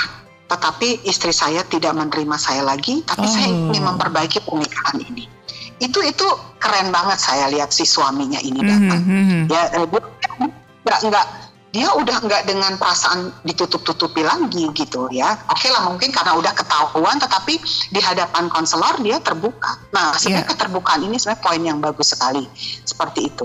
[0.51, 3.71] tetapi istri saya tidak menerima saya lagi, tapi saya Oh.
[3.71, 5.31] ingin memperbaiki pernikahan ini.
[5.79, 6.27] Itu itu
[6.59, 9.03] keren banget saya lihat si suaminya ini Mhm, datang.
[9.07, 9.41] mhm.
[9.47, 10.03] Ya, eh, dia
[10.83, 11.27] nggak nggak
[11.77, 15.37] dia udah nggak dengan perasaan ditutup-tutupi lagi gitu ya.
[15.53, 17.61] Oke lah mungkin karena udah ketahuan, tetapi
[17.93, 19.77] di hadapan konselor dia terbuka.
[19.93, 20.53] Nah sebenarnya Iya.
[20.57, 22.49] keterbukaan ini sebenarnya poin yang bagus sekali
[22.89, 23.45] seperti itu.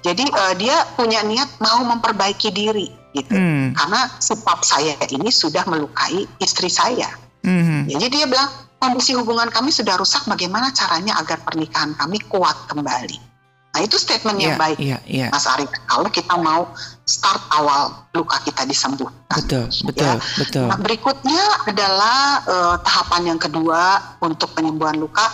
[0.00, 3.36] Jadi eh, dia punya niat mau memperbaiki diri gitu.
[3.36, 3.76] Hmm.
[3.76, 7.12] Karena sifat saya ini sudah melukai istri saya.
[7.44, 7.92] Mhm.
[7.92, 8.48] Ya, Jadi dia bilang
[8.80, 10.24] kondisi hubungan kami sudah rusak.
[10.24, 13.35] Bagaimana caranya agar pernikahan kami kuat kembali?
[13.76, 15.28] Nah itu statement yang Iya, baik, iya, iya.
[15.28, 15.68] Mas Arief.
[15.84, 16.72] Kalau kita mau
[17.04, 19.20] start awal luka kita disembuhkan.
[19.28, 20.16] Betul, betul, Ya.
[20.40, 20.64] betul.
[20.64, 25.28] Nah, berikutnya adalah eh, tahapan yang kedua untuk penyembuhan luka.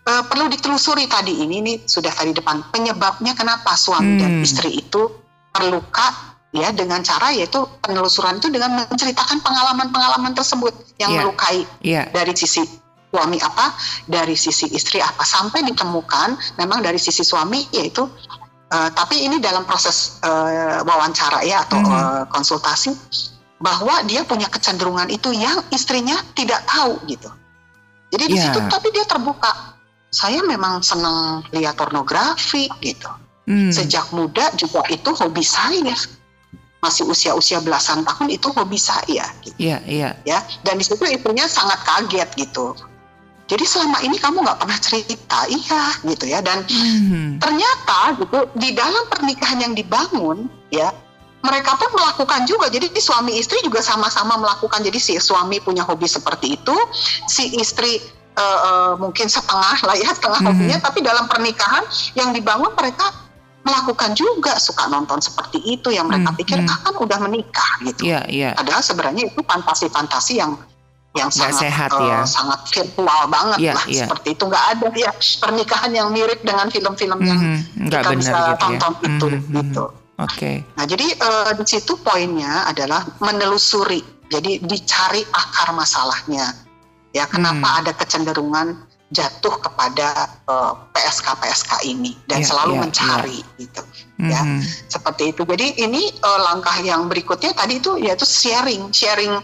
[0.00, 4.46] Eh, perlu ditelusuri tadi ini, ini sudah tadi depan penyebabnya kenapa suami dan Hmm.
[4.46, 5.10] istri itu
[5.50, 11.18] terluka ya dengan cara yaitu penelusuran itu dengan menceritakan pengalaman-pengalaman tersebut yang Iya.
[11.20, 12.02] melukai Iya.
[12.10, 12.62] dari sisi
[13.10, 13.74] suami apa,
[14.06, 18.06] dari sisi istri apa, sampai ditemukan memang dari sisi suami yaitu,
[18.70, 21.90] eh, tapi ini dalam proses eh, wawancara ya atau Mhm.
[21.90, 22.90] eh, konsultasi
[23.60, 27.28] bahwa dia punya kecenderungan itu yang istrinya tidak tahu gitu.
[28.10, 28.50] Jadi di Iya.
[28.50, 29.76] situ tapi dia terbuka.
[30.10, 33.06] Saya memang senang lihat pornografi gitu.
[33.46, 33.70] Hmm.
[33.70, 35.94] Sejak muda juga itu hobi saya.
[36.80, 40.16] Masih usia-usia belasan tahun itu hobi saya gitu Iya, iya.
[40.24, 42.72] ya dan di situ ibunya sangat kaget gitu
[43.50, 47.42] jadi selama ini kamu nggak pernah cerita iya gitu ya dan Mhm.
[47.42, 50.94] ternyata gitu di dalam pernikahan yang dibangun ya
[51.42, 55.82] mereka pun melakukan juga jadi di suami istri juga sama-sama melakukan jadi si suami punya
[55.82, 56.76] hobi seperti itu
[57.26, 57.98] si istri
[58.30, 60.48] eh, eh, mungkin setengah lah ya setengah Mhm.
[60.48, 61.82] hobinya tapi dalam pernikahan
[62.14, 63.10] yang dibangun mereka
[63.60, 66.38] melakukan juga suka nonton seperti itu yang mereka Mhm.
[66.38, 68.50] pikir ah kan udah menikah gitu Iya, iya.
[68.56, 70.56] Padahal sebenarnya itu fantasi-fantasi yang
[71.10, 72.22] yang sangat sehat eh, ya.
[72.22, 74.04] sangat virtual banget Iya, lah iya.
[74.06, 75.10] seperti itu nggak ada ya
[75.42, 77.58] pernikahan yang mirip dengan film-film yang Mhm.
[77.90, 78.58] Nggak kita benar bisa gitu ya.
[78.78, 79.54] tonton itu Mhm, mhm.
[79.58, 79.84] gitu.
[80.16, 80.52] Oke.
[80.76, 84.00] Nah jadi eh, di situ poinnya adalah menelusuri.
[84.30, 86.54] Jadi dicari akar masalahnya.
[87.10, 87.78] Ya kenapa Hmm.
[87.82, 88.78] ada kecenderungan
[89.10, 93.82] jatuh kepada eh, PSK PSK ini dan Iya, selalu iya, mencari gitu
[94.20, 94.60] ya Mhm.
[94.86, 95.42] seperti itu.
[95.42, 99.34] Jadi ini eh, langkah yang berikutnya tadi itu yaitu sharing, sharing,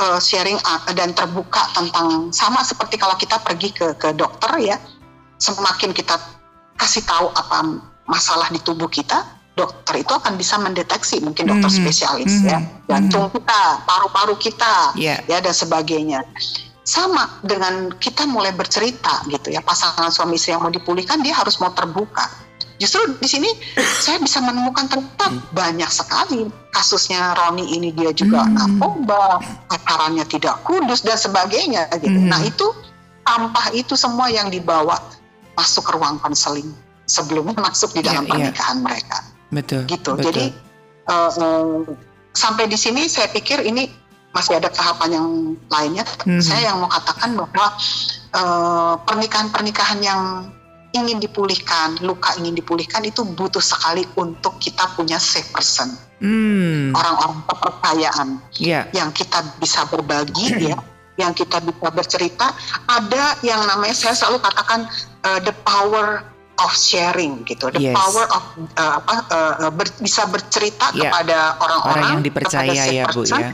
[0.00, 4.76] eh, sharing uh, dan terbuka tentang sama seperti kalau kita pergi ke ke dokter ya,
[5.38, 6.18] semakin kita
[6.74, 9.22] kasih tahu apa masalah di tubuh kita,
[9.54, 12.58] dokter itu akan bisa mendeteksi mungkin dokter Mhm, spesialis mhm, ya,
[12.90, 15.22] jantung kita, paru-paru kita, Iya.
[15.30, 16.20] ya dan sebagainya.
[16.84, 21.56] Sama dengan kita mulai bercerita gitu ya pasangan suami istri yang mau dipulihkan dia harus
[21.56, 22.28] mau terbuka.
[22.74, 28.54] Justru di sini saya bisa menemukan ternyata banyak sekali kasusnya Roni ini dia juga Hmm.
[28.58, 29.38] narkoba,
[29.70, 32.18] pacarannya tidak kudus dan sebagainya gitu.
[32.18, 32.34] Hmm.
[32.34, 32.66] Nah itu
[33.22, 34.98] sampah itu semua yang dibawa
[35.54, 36.66] masuk ke ruang konseling
[37.06, 38.30] sebelumnya masuk di Iya, dalam iya.
[38.32, 39.18] pernikahan mereka
[39.54, 39.82] Betul.
[39.86, 40.10] gitu.
[40.18, 40.26] betul.
[40.34, 40.44] Jadi
[41.04, 41.78] eh, eh,
[42.34, 43.86] sampai di sini saya pikir ini
[44.34, 45.28] masih ada tahapan yang
[45.70, 46.02] lainnya.
[46.26, 46.42] Mhm.
[46.42, 47.66] Saya yang mau katakan bahwa
[48.34, 50.50] eh, pernikahan-pernikahan yang
[50.94, 55.90] ingin dipulihkan, luka ingin dipulihkan itu butuh sekali untuk kita punya safe person,
[56.22, 56.94] Hmm.
[56.94, 58.86] orang-orang kepercayaan Iya.
[58.94, 60.78] yang kita bisa berbagi ya,
[61.18, 62.54] yang kita bisa bercerita.
[62.86, 64.86] Ada yang namanya saya selalu katakan
[65.26, 66.22] uh, the power
[66.62, 67.98] of sharing gitu, the Yes.
[67.98, 68.42] power of
[68.78, 71.10] uh, apa uh, ber- bisa bercerita Ya.
[71.10, 73.42] kepada orang-orang Orang yang dipercaya ya, Bu person.
[73.42, 73.50] ya.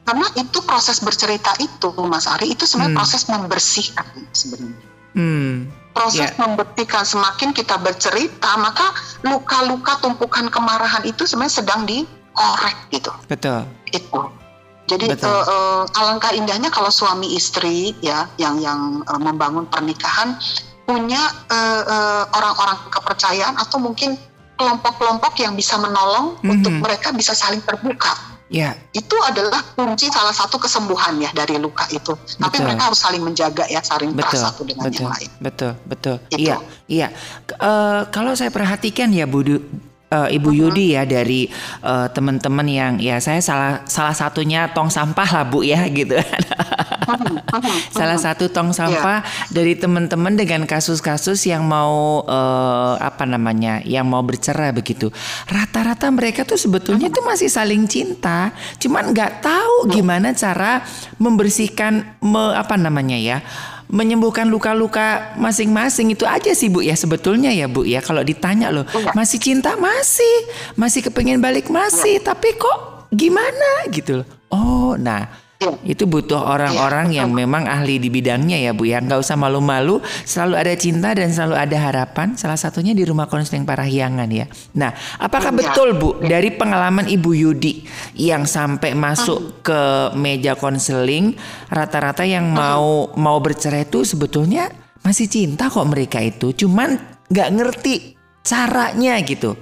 [0.00, 3.00] Karena itu proses bercerita itu, Mas Ari, itu sebenarnya Hmm.
[3.06, 4.82] proses membersihkan sebenarnya.
[5.14, 5.70] Hmm.
[5.90, 6.38] Proses Ya.
[6.38, 8.94] membersihkan semakin kita bercerita, maka
[9.26, 13.66] luka-luka tumpukan kemarahan itu sebenarnya sedang dikorek gitu Betul.
[13.90, 14.22] itu.
[14.86, 15.30] Jadi Betul.
[15.30, 20.38] eh, eh, alangkah indahnya kalau suami istri ya yang yang eh, membangun pernikahan
[20.86, 21.22] punya
[22.34, 24.18] orang-orang kepercayaan atau mungkin
[24.58, 26.50] kelompok-kelompok yang bisa menolong Mhm.
[26.50, 28.10] untuk mereka bisa saling terbuka.
[28.50, 28.74] Ya.
[28.90, 32.18] Itu adalah kunci salah satu kesembuhan ya dari luka itu.
[32.18, 32.66] Tapi Betul.
[32.66, 35.30] mereka harus saling menjaga ya, saling Betul, satu dengan betul, yang lain.
[35.38, 36.16] betul, betul.
[36.34, 36.50] Itu.
[36.50, 36.56] Iya,
[36.90, 37.08] iya.
[37.46, 39.62] Eh, kalau saya perhatikan ya, Bu, Du-
[40.10, 41.46] eh, Ibu Yudi ya dari
[41.82, 46.18] eh, teman-teman yang ya saya salah salah satunya tong sampah lah Bu ya gitu.
[47.90, 49.50] Salah satu tong sampah yeah.
[49.50, 55.10] dari teman-teman dengan kasus-kasus yang mau uh, apa namanya, yang mau bercerai begitu.
[55.50, 60.86] Rata-rata mereka tuh sebetulnya tuh masih saling cinta, cuman nggak tahu gimana cara
[61.18, 63.38] membersihkan me, apa namanya ya
[63.90, 67.98] menyembuhkan luka-luka masing-masing itu aja sih Bu ya sebetulnya ya Bu ya.
[68.00, 69.12] Kalau ditanya loh iya.
[69.12, 69.74] masih cinta?
[69.74, 70.36] Masih.
[70.78, 71.66] Masih kepengen balik?
[71.68, 72.22] Masih.
[72.22, 72.32] Iya.
[72.32, 73.90] tapi kok gimana?
[73.90, 74.26] Gitu loh.
[74.50, 75.49] Oh nah
[75.84, 78.96] itu butuh orang-orang yang memang ahli di bidangnya ya Bu ya.
[79.04, 82.32] Nggak usah malu-malu, selalu ada cinta dan selalu ada harapan.
[82.32, 84.48] Salah satunya di rumah konseling Parahyangan ya.
[84.80, 85.58] Nah, apakah iya.
[85.60, 87.84] betul Bu dari pengalaman Ibu Yudi
[88.16, 89.80] yang sampai masuk ke
[90.16, 91.36] meja konseling,
[91.68, 94.72] rata-rata yang mau mau bercerai itu sebetulnya
[95.04, 96.96] masih cinta kok mereka itu, cuman
[97.28, 99.56] nggak ngerti caranya gitu.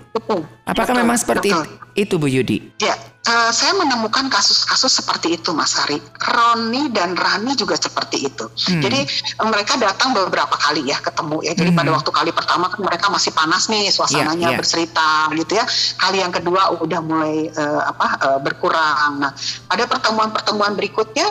[0.64, 1.50] Apakah memang seperti
[1.98, 2.78] itu Bu Yudi?
[2.78, 2.94] Ya,
[3.26, 5.98] uh, saya menemukan kasus-kasus seperti itu Mas Hari.
[5.98, 8.46] Roni dan Rani juga seperti itu.
[8.46, 8.78] Hmm.
[8.78, 9.02] Jadi
[9.42, 11.52] mereka datang beberapa kali ya ketemu ya.
[11.58, 11.78] Jadi hmm.
[11.78, 14.58] pada waktu kali pertama kan mereka masih panas nih suasananya yeah, yeah.
[14.58, 15.64] bercerita gitu ya.
[15.98, 19.18] Kali yang kedua udah mulai uh, apa uh, berkurang.
[19.18, 19.34] Nah,
[19.66, 21.26] pada pertemuan-pertemuan berikutnya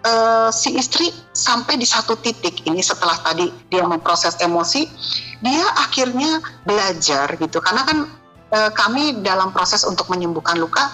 [0.00, 4.88] Uh, si istri sampai di satu titik ini setelah tadi dia memproses emosi,
[5.44, 7.98] dia akhirnya belajar gitu karena kan
[8.48, 10.88] uh, kami dalam proses untuk menyembuhkan luka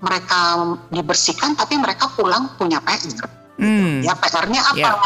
[0.00, 3.28] mereka dibersihkan tapi mereka pulang punya PR.
[3.60, 4.00] Hmm.
[4.00, 4.80] Ya PR-nya apa?
[4.80, 4.96] Yeah.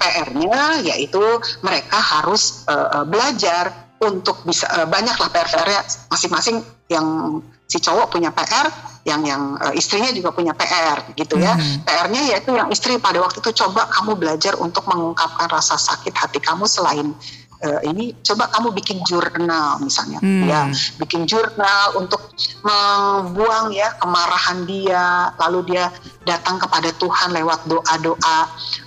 [0.00, 1.20] PR-nya yaitu
[1.60, 8.72] mereka harus uh, belajar untuk bisa uh, banyaklah PR-PR-nya masing-masing yang si cowok punya PR,
[9.06, 11.54] yang yang uh, istrinya juga punya PR gitu ya.
[11.54, 11.84] Hmm.
[11.86, 16.38] PR-nya yaitu yang istri pada waktu itu coba kamu belajar untuk mengungkapkan rasa sakit hati
[16.42, 17.14] kamu selain
[17.62, 20.46] uh, ini coba kamu bikin jurnal misalnya hmm.
[20.46, 20.60] ya
[21.02, 22.30] bikin jurnal untuk
[22.62, 25.90] membuang ya kemarahan dia lalu dia
[26.26, 28.38] datang kepada Tuhan lewat doa-doa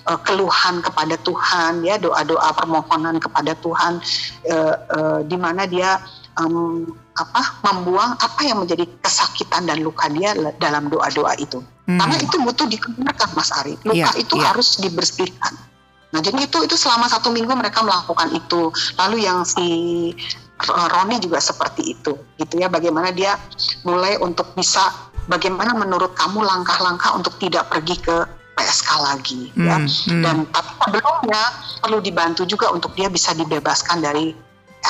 [0.08, 4.00] uh, keluhan kepada Tuhan ya doa-doa permohonan kepada Tuhan
[4.48, 6.00] uh, uh, di mana dia
[6.40, 6.88] um,
[7.22, 11.98] apa membuang apa yang menjadi kesakitan dan luka dia dalam doa-doa itu hmm.
[11.98, 14.46] karena itu butuh dikeluarkan Mas Ari luka yeah, itu yeah.
[14.50, 15.54] harus dibersihkan
[16.12, 18.68] Nah jadi itu itu selama satu minggu mereka melakukan itu.
[19.00, 19.66] Lalu yang si
[20.62, 22.68] Roni juga seperti itu, gitu ya.
[22.68, 23.34] Bagaimana dia
[23.82, 24.92] mulai untuk bisa,
[25.26, 28.16] bagaimana menurut kamu langkah-langkah untuk tidak pergi ke
[28.54, 29.76] PSK lagi, hmm, ya.
[29.80, 30.22] Hmm.
[30.22, 31.42] Dan tapi sebelumnya
[31.80, 34.36] perlu dibantu juga untuk dia bisa dibebaskan dari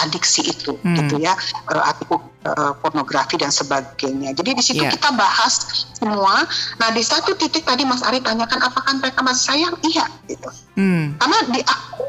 [0.01, 0.97] adiksi itu hmm.
[0.97, 1.36] gitu ya
[1.68, 1.93] uh,
[2.49, 4.93] uh, pornografi dan sebagainya jadi di situ yeah.
[4.93, 6.49] kita bahas semua
[6.80, 10.49] nah di satu titik tadi Mas Ari tanyakan apakah mereka masih sayang iya gitu
[10.80, 11.20] hmm.
[11.20, 11.61] karena di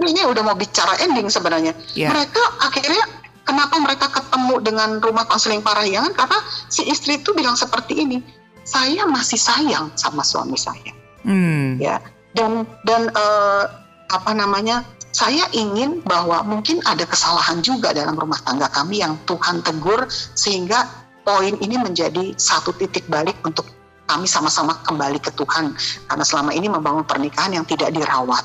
[0.08, 2.12] ini udah mau bicara ending sebenarnya yeah.
[2.12, 3.04] mereka akhirnya
[3.44, 6.40] kenapa mereka ketemu dengan rumah konseling parahyangan karena
[6.72, 8.24] si istri itu bilang seperti ini
[8.64, 10.96] saya masih sayang sama suami saya
[11.28, 11.84] hmm.
[11.84, 12.00] ya
[12.32, 13.68] dan dan uh,
[14.10, 19.62] apa namanya saya ingin bahwa mungkin ada kesalahan juga dalam rumah tangga kami yang Tuhan
[19.62, 20.90] tegur sehingga
[21.22, 23.70] poin ini menjadi satu titik balik untuk
[24.10, 25.78] kami sama-sama kembali ke Tuhan
[26.10, 28.44] karena selama ini membangun pernikahan yang tidak dirawat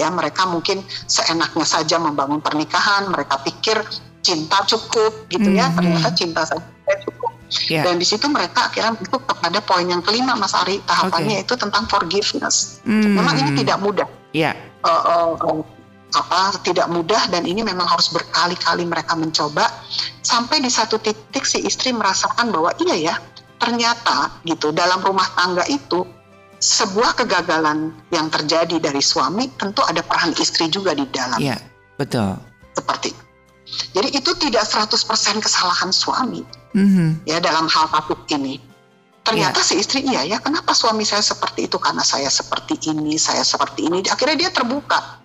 [0.00, 3.76] ya mereka mungkin seenaknya saja membangun pernikahan mereka pikir
[4.24, 5.76] cinta cukup gitu ya mm-hmm.
[5.78, 6.64] ternyata cinta saja
[7.06, 7.30] cukup
[7.70, 7.84] yeah.
[7.86, 11.46] dan di situ mereka akhirnya itu kepada poin yang kelima Mas Ari tahapannya okay.
[11.46, 13.14] itu tentang forgiveness mm-hmm.
[13.14, 14.56] memang ini tidak mudah yeah.
[14.82, 15.62] uh, uh,
[16.16, 19.68] apa tidak mudah dan ini memang harus berkali-kali mereka mencoba
[20.24, 23.14] sampai di satu titik si istri merasakan bahwa iya ya
[23.60, 26.08] ternyata gitu dalam rumah tangga itu
[26.56, 31.36] sebuah kegagalan yang terjadi dari suami tentu ada peran istri juga di dalam.
[31.36, 31.60] Iya,
[32.00, 32.32] betul.
[32.72, 33.12] Seperti
[33.66, 36.46] jadi itu tidak 100% kesalahan suami
[36.76, 37.26] mm-hmm.
[37.26, 38.62] ya dalam hal takut ini.
[39.26, 39.66] Ternyata yeah.
[39.66, 43.90] si istri iya ya kenapa suami saya seperti itu karena saya seperti ini, saya seperti
[43.90, 44.06] ini.
[44.06, 45.18] Akhirnya dia terbuka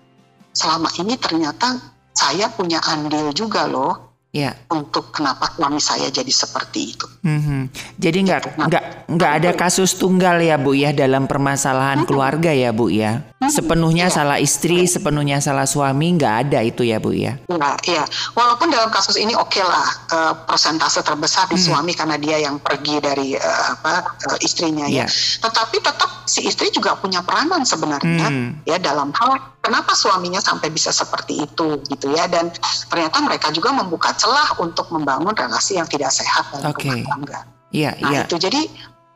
[0.51, 1.79] selama ini ternyata
[2.11, 4.55] saya punya andil juga loh ya.
[4.71, 7.07] untuk kenapa suami saya jadi seperti itu.
[7.21, 7.61] Mm-hmm.
[7.99, 8.49] Jadi nggak gitu.
[8.67, 13.27] nggak nggak ada kasus tunggal ya bu ya dalam permasalahan keluarga ya bu ya.
[13.41, 14.13] Sepenuhnya ya.
[14.13, 17.35] salah istri, sepenuhnya salah suami nggak ada itu ya bu ya.
[17.51, 18.07] Nah, iya.
[18.37, 21.65] Walaupun dalam kasus ini oke okay lah uh, persentase terbesar di hmm.
[21.67, 25.05] suami karena dia yang pergi dari uh, apa uh, istrinya ya.
[25.05, 25.05] ya.
[25.43, 28.49] Tetapi tetap si istri juga punya peranan sebenarnya hmm.
[28.63, 32.49] ya dalam hal kenapa suaminya sampai bisa seperti itu gitu ya dan
[32.89, 36.89] ternyata mereka juga membuka celah untuk membangun relasi yang tidak sehat dalam okay.
[36.89, 37.39] rumah tangga.
[37.71, 38.21] Iya, nah, iya.
[38.27, 38.61] itu jadi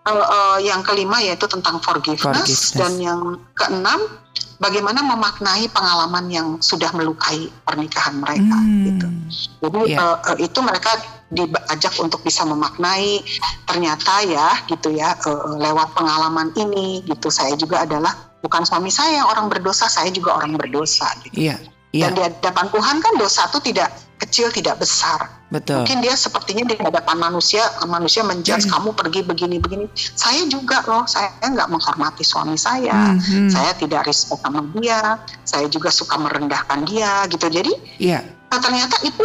[0.07, 3.21] uh, uh, yang kelima yaitu tentang forgiveness, forgiveness dan yang
[3.57, 3.99] keenam
[4.63, 8.83] bagaimana memaknai pengalaman yang sudah melukai pernikahan mereka hmm.
[8.87, 9.07] gitu.
[9.67, 10.15] Jadi yeah.
[10.15, 10.95] uh, uh, itu mereka
[11.33, 13.19] diajak untuk bisa memaknai
[13.65, 18.13] ternyata ya gitu ya uh, lewat pengalaman ini gitu saya juga adalah
[18.45, 21.09] bukan suami saya yang orang berdosa, saya juga orang berdosa.
[21.25, 21.49] Gitu.
[21.49, 21.57] Iya.
[21.89, 22.11] Iya.
[22.11, 23.89] Dan di hadapan Tuhan kan dosa itu tidak
[24.21, 25.31] kecil, tidak besar.
[25.47, 25.83] Betul.
[25.83, 29.85] Mungkin dia sepertinya di hadapan manusia, manusia menjudge kamu pergi begini begini.
[29.95, 33.47] Saya juga loh, saya nggak menghormati suami saya, Mhm.
[33.47, 37.47] saya tidak respect sama dia, saya juga suka merendahkan dia gitu.
[37.47, 38.23] Jadi Iya.
[38.51, 39.23] nah, ternyata itu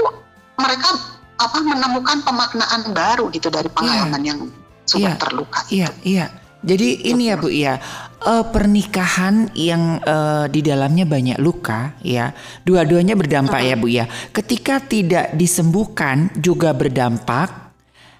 [0.58, 0.94] mereka
[1.40, 4.40] apa menemukan pemaknaan baru gitu dari pengalaman yang
[4.86, 5.18] sudah Iya.
[5.18, 5.60] terluka.
[5.72, 6.26] Iya, iya.
[6.60, 7.80] Jadi ini ya Bu ya,
[8.20, 12.36] eh, pernikahan yang eh, di dalamnya banyak luka ya,
[12.68, 14.04] dua-duanya berdampak ya Bu ya.
[14.28, 17.72] Ketika tidak disembuhkan juga berdampak,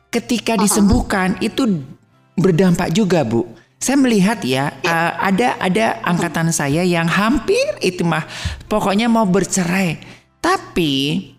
[0.08, 1.84] ketika disembuhkan itu
[2.32, 3.44] berdampak juga Bu.
[3.80, 8.24] Saya melihat ya, eh, ada ada angkatan saya yang hampir itu mah
[8.72, 10.00] pokoknya mau bercerai,
[10.40, 11.36] tapi.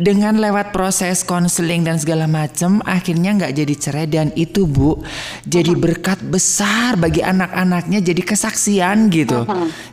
[0.00, 4.06] Dengan lewat proses konseling dan segala macam akhirnya nggak jadi cerai.
[4.08, 5.04] Dan itu bu
[5.44, 9.44] jadi berkat besar bagi anak-anaknya jadi kesaksian gitu.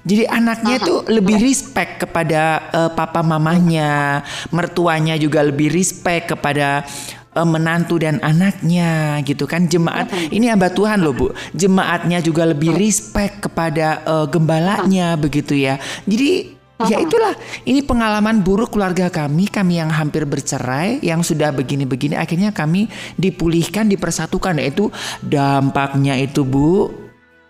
[0.07, 4.23] Jadi anaknya tuh lebih respect kepada eh, papa mamahnya
[4.55, 6.87] mertuanya juga lebih respect kepada
[7.35, 9.67] eh, menantu dan anaknya gitu kan.
[9.67, 11.27] Jemaat ini hamba Tuhan loh bu.
[11.51, 15.75] Jemaatnya juga lebih respect kepada eh, gembalanya begitu ya.
[16.07, 17.33] Jadi Ya itulah,
[17.67, 22.87] ini pengalaman buruk keluarga kami, kami yang hampir bercerai, yang sudah begini-begini, akhirnya kami
[23.19, 24.57] dipulihkan, dipersatukan.
[24.57, 24.89] Yaitu
[25.21, 26.89] dampaknya itu Bu,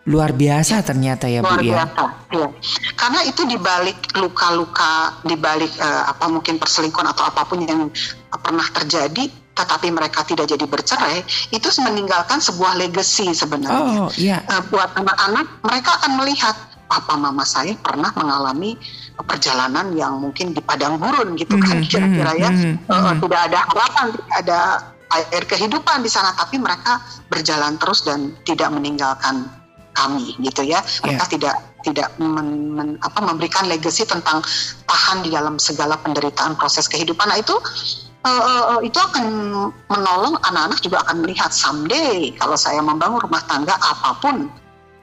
[0.09, 1.85] luar biasa ternyata ya luar Bu ya.
[1.85, 2.03] biasa
[2.33, 2.47] ya.
[2.97, 7.85] karena itu dibalik luka-luka dibalik eh, apa mungkin perselingkuhan atau apa pun yang
[8.33, 11.21] pernah terjadi tetapi mereka tidak jadi bercerai
[11.53, 16.55] itu meninggalkan sebuah legacy sebenarnya Oh iya, Eh, buat anak-anak mereka akan melihat
[16.91, 18.75] papa mama saya pernah mengalami
[19.23, 22.51] perjalanan yang mungkin di padang gurun gitu kan Mhm, kira-kira ya.
[22.51, 23.23] mhm.
[23.23, 24.59] tidak ada harapan tidak ada
[25.11, 26.99] air kehidupan di sana tapi mereka
[27.31, 29.47] berjalan terus dan tidak meninggalkan
[29.91, 30.79] kami gitu ya.
[31.03, 34.39] Mereka tidak tidak men- men- apa, memberikan legacy tentang
[34.87, 37.27] tahan di dalam segala penderitaan proses kehidupan.
[37.27, 37.55] Nah itu
[38.23, 39.25] eh, eh, itu akan
[39.91, 44.47] menolong anak-anak juga akan melihat someday kalau saya membangun rumah tangga apa pun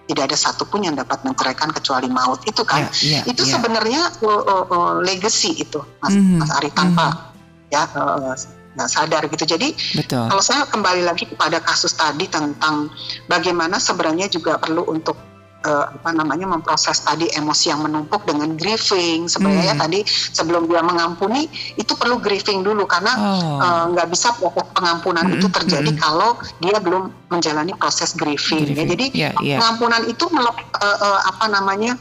[0.09, 2.41] tidak ada satupun yang dapat menceraikan kecuali maut.
[2.49, 2.89] Itu kan?
[2.89, 3.53] Iya, iya, itu iya.
[3.55, 7.37] sebenarnya uh, uh, uh, legacy itu mas, Mhm, mas Ari tanpa
[7.69, 8.33] ya uh,
[8.75, 9.45] nggak sadar gitu.
[9.45, 10.25] Jadi betul.
[10.33, 12.89] kalau saya kembali lagi kepada kasus tadi tentang
[13.29, 15.19] bagaimana sebenarnya juga perlu untuk
[15.61, 19.83] eh, apa namanya memproses tadi emosi yang menumpuk dengan grieving sebenarnya Hmm.
[19.83, 23.59] tadi sebelum dia mengampuni itu perlu grieving dulu karena Oh.
[23.59, 25.99] eh, nggak bisa proses pengampunan Mm-mm, itu terjadi mm-mm.
[26.01, 28.89] kalau dia belum menjalani proses grieving, ya Grieving.
[28.89, 29.57] jadi Iya, iya.
[29.59, 31.99] pengampunan itu melep- eh, eh, apa namanya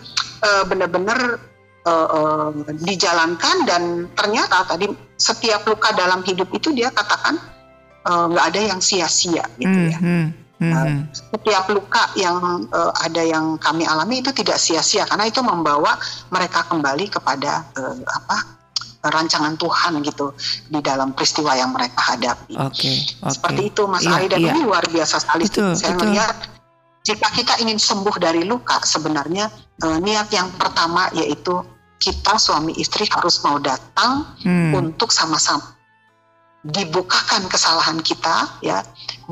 [0.63, 1.41] benar-benar
[1.83, 3.81] eh, eh, dijalankan dan
[4.13, 4.85] ternyata tadi
[5.17, 7.41] setiap luka dalam hidup itu dia katakan
[8.07, 9.99] nggak ada yang sia-sia gitu ya.
[10.57, 10.99] Mhm, mhm.
[11.13, 15.93] Setiap luka yang eh, ada yang kami alami itu tidak sia-sia karena itu membawa
[16.33, 18.57] mereka kembali kepada eh, apa
[19.07, 20.33] rancangan Tuhan gitu
[20.67, 22.57] di dalam peristiwa yang mereka hadapi.
[22.57, 22.91] Oke,
[23.21, 23.31] oke.
[23.37, 24.51] Seperti itu Mas Iya, Ari dan iya.
[24.51, 25.45] ini luar biasa sekali.
[25.45, 26.01] Betul, Saya betul.
[26.09, 26.35] melihat
[27.05, 29.47] jika kita ingin sembuh dari luka sebenarnya
[29.85, 31.61] eh, niat yang pertama yaitu
[32.01, 35.76] kita suami istri harus mau datang Hmm, untuk sama-sama
[36.63, 38.81] dibukakan kesalahan kita ya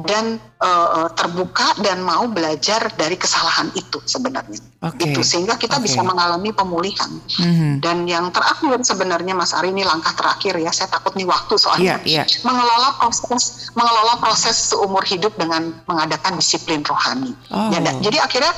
[0.06, 5.10] dan eh, terbuka dan mau belajar dari kesalahan itu sebenarnya Oke.
[5.10, 5.84] itu sehingga kita oke.
[5.84, 7.82] bisa mengalami pemulihan Mhm.
[7.82, 11.98] dan yang terakhir sebenarnya Mas Ari ini langkah terakhir ya saya takut nih waktu soalnya
[12.02, 12.24] Iya, iya.
[12.42, 17.68] mengelola proses mengelola proses seumur hidup dengan mengadakan disiplin rohani Oh.
[17.70, 18.54] Ya, da- jadi akhirnya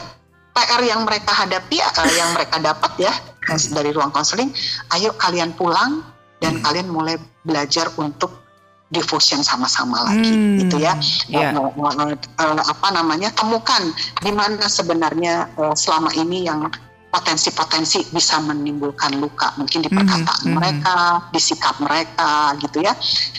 [0.52, 3.14] PR yang mereka hadapi eh, yang mereka dapat ya
[3.48, 4.52] eh, dari ruang konseling
[4.92, 6.04] ayo kalian pulang
[6.38, 6.64] dan Hmm.
[6.64, 8.47] kalian mulai belajar untuk
[8.88, 10.96] devotion sama-sama lagi Hmm, gitu ya.
[11.28, 13.84] eh, eh, apa namanya temukan
[14.20, 16.72] di mana sebenarnya eh, selama ini yang
[17.08, 20.54] potensi-potensi bisa menimbulkan luka mungkin di Mhm, perkataan mhm.
[20.54, 20.96] mereka
[21.32, 22.94] di sikap mereka gitu ya.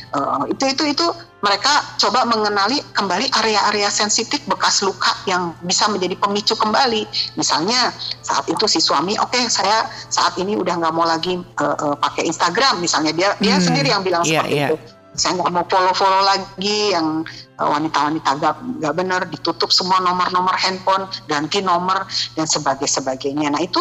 [0.08, 1.06] Eh, itu itu itu
[1.38, 7.06] mereka coba mengenali kembali area-area sensitif bekas luka yang bisa menjadi pemicu kembali.
[7.38, 11.96] Misalnya saat itu si suami oke saya saat ini udah nggak mau lagi eh, eh,
[11.96, 13.12] pakai Instagram misalnya.
[13.14, 14.68] Dia dia Hmm, sendiri yang bilang iya, seperti iya.
[14.68, 14.76] itu
[15.14, 17.24] saya nggak mau follow-follow lagi yang
[17.56, 22.04] uh, wanita-wanita nggak nggak benar ditutup semua nomor-nomor handphone ganti nomor
[22.36, 23.80] dan sebagai sebagainya nah itu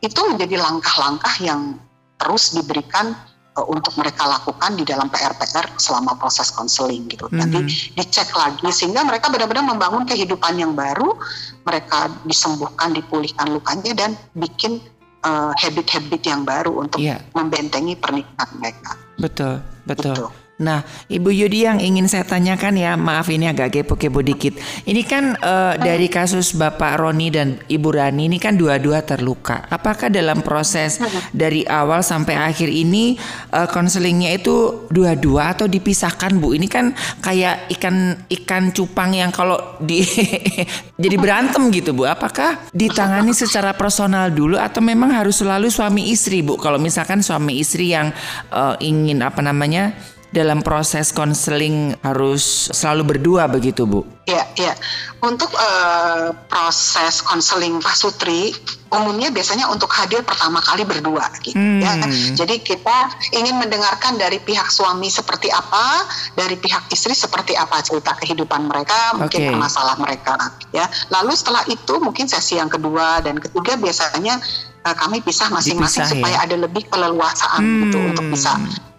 [0.00, 1.76] itu menjadi langkah-langkah yang
[2.16, 3.12] terus diberikan
[3.54, 7.96] uh, untuk mereka lakukan di dalam PR-PR selama proses konseling gitu nanti Mhm.
[7.96, 11.14] dicek lagi sehingga mereka benar-benar membangun kehidupan yang baru
[11.62, 14.80] mereka disembuhkan dipulihkan lukanya dan bikin
[15.22, 17.20] uh, habit-habit yang baru untuk Iya.
[17.34, 20.12] membentengi pernikahan mereka Betul, betul.
[20.12, 20.26] Gitu.
[20.56, 20.80] Nah,
[21.12, 24.56] Ibu Yudi yang ingin saya tanyakan ya, maaf ini agak kepo-kepo dikit.
[24.88, 29.68] Ini kan uh, dari kasus Bapak Roni dan Ibu Rani ini kan dua-dua terluka.
[29.68, 30.96] Apakah dalam proses
[31.36, 33.20] dari awal sampai akhir ini
[33.52, 36.56] uh, konselingnya itu dua-dua atau dipisahkan Bu?
[36.56, 40.08] Ini kan kayak ikan ikan cupang yang kalau di
[41.04, 42.08] jadi berantem gitu Bu.
[42.08, 46.56] Apakah ditangani secara personal dulu atau memang harus selalu suami istri Bu?
[46.56, 48.08] Kalau misalkan suami istri yang
[48.48, 54.04] uh, ingin apa namanya dalam proses konseling harus selalu berdua begitu Bu?
[54.28, 54.76] Ya, ya.
[55.24, 58.52] Untuk uh, proses konseling Pak Sutri
[58.92, 61.80] umumnya biasanya untuk hadir pertama kali berdua gitu hmm.
[61.80, 61.96] ya.
[62.36, 66.04] Jadi kita ingin mendengarkan dari pihak suami seperti apa,
[66.36, 69.56] dari pihak istri seperti apa cerita kehidupan mereka, mungkin okay.
[69.56, 70.36] masalah mereka
[70.76, 70.84] ya.
[71.08, 74.36] Lalu setelah itu mungkin sesi yang kedua dan ketiga biasanya
[74.84, 76.44] uh, kami pisah masing-masing supaya ya?
[76.44, 77.80] ada lebih keleluasaan hmm.
[77.88, 78.52] gitu untuk bisa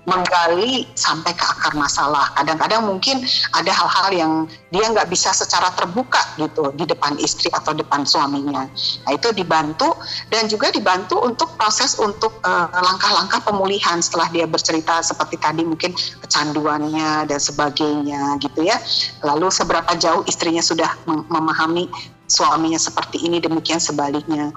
[0.08, 2.32] menggali sampai ke akar masalah.
[2.40, 3.20] Kadang-kadang mungkin
[3.52, 4.34] ada hal-hal yang
[4.72, 8.72] dia nggak bisa secara terbuka gitu di depan istri atau depan suaminya.
[9.04, 10.00] Nah itu dibantu
[10.32, 15.92] dan juga dibantu untuk proses untuk eh, langkah-langkah pemulihan setelah dia bercerita seperti tadi mungkin
[16.24, 18.80] kecanduannya dan sebagainya gitu ya.
[19.28, 21.92] Lalu seberapa jauh istrinya sudah memahami
[22.28, 24.52] suaminya seperti ini demikian sebaliknya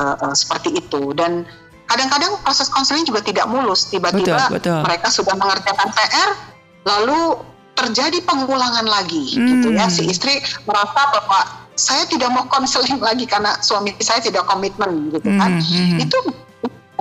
[0.00, 1.44] uh, uh, seperti itu dan
[1.90, 4.46] kadang-kadang proses konseling juga tidak mulus tiba-tiba
[4.86, 6.30] mereka sudah mengerjakan PR
[6.86, 7.42] lalu
[7.74, 9.46] terjadi pengulangan lagi hmm.
[9.46, 10.38] gitu ya si istri
[10.70, 11.40] merasa bahwa
[11.74, 15.66] saya tidak mau konseling lagi karena suami saya tidak komitmen gitu kan hmm.
[15.66, 15.98] hmm.
[16.06, 16.18] itu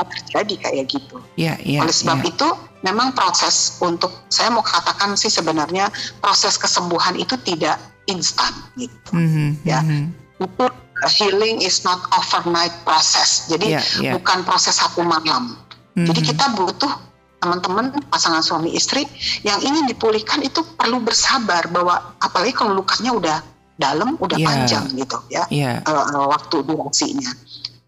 [0.08, 1.20] terjadi kayak gitu.
[1.36, 2.32] Ya, ya, Oleh sebab ya.
[2.32, 2.48] itu
[2.86, 5.92] memang proses untuk saya mau katakan sih sebenarnya
[6.24, 9.12] proses kesembuhan itu tidak instan gitu.
[9.12, 9.80] Mm -hmm, ya.
[9.84, 10.46] Mm -hmm.
[10.48, 10.66] Itu
[11.08, 13.48] healing is not overnight process.
[13.48, 14.14] Jadi yeah, yeah.
[14.20, 15.56] bukan proses satu malam.
[15.96, 16.08] Mm-hmm.
[16.12, 16.92] Jadi kita butuh
[17.40, 19.08] teman-teman pasangan suami istri
[19.48, 23.38] yang ingin dipulihkan itu perlu bersabar bahwa apalagi kalau lukanya udah
[23.80, 24.48] dalam, udah yeah.
[24.48, 25.80] panjang gitu ya yeah.
[25.88, 27.32] Uh, waktu durasinya.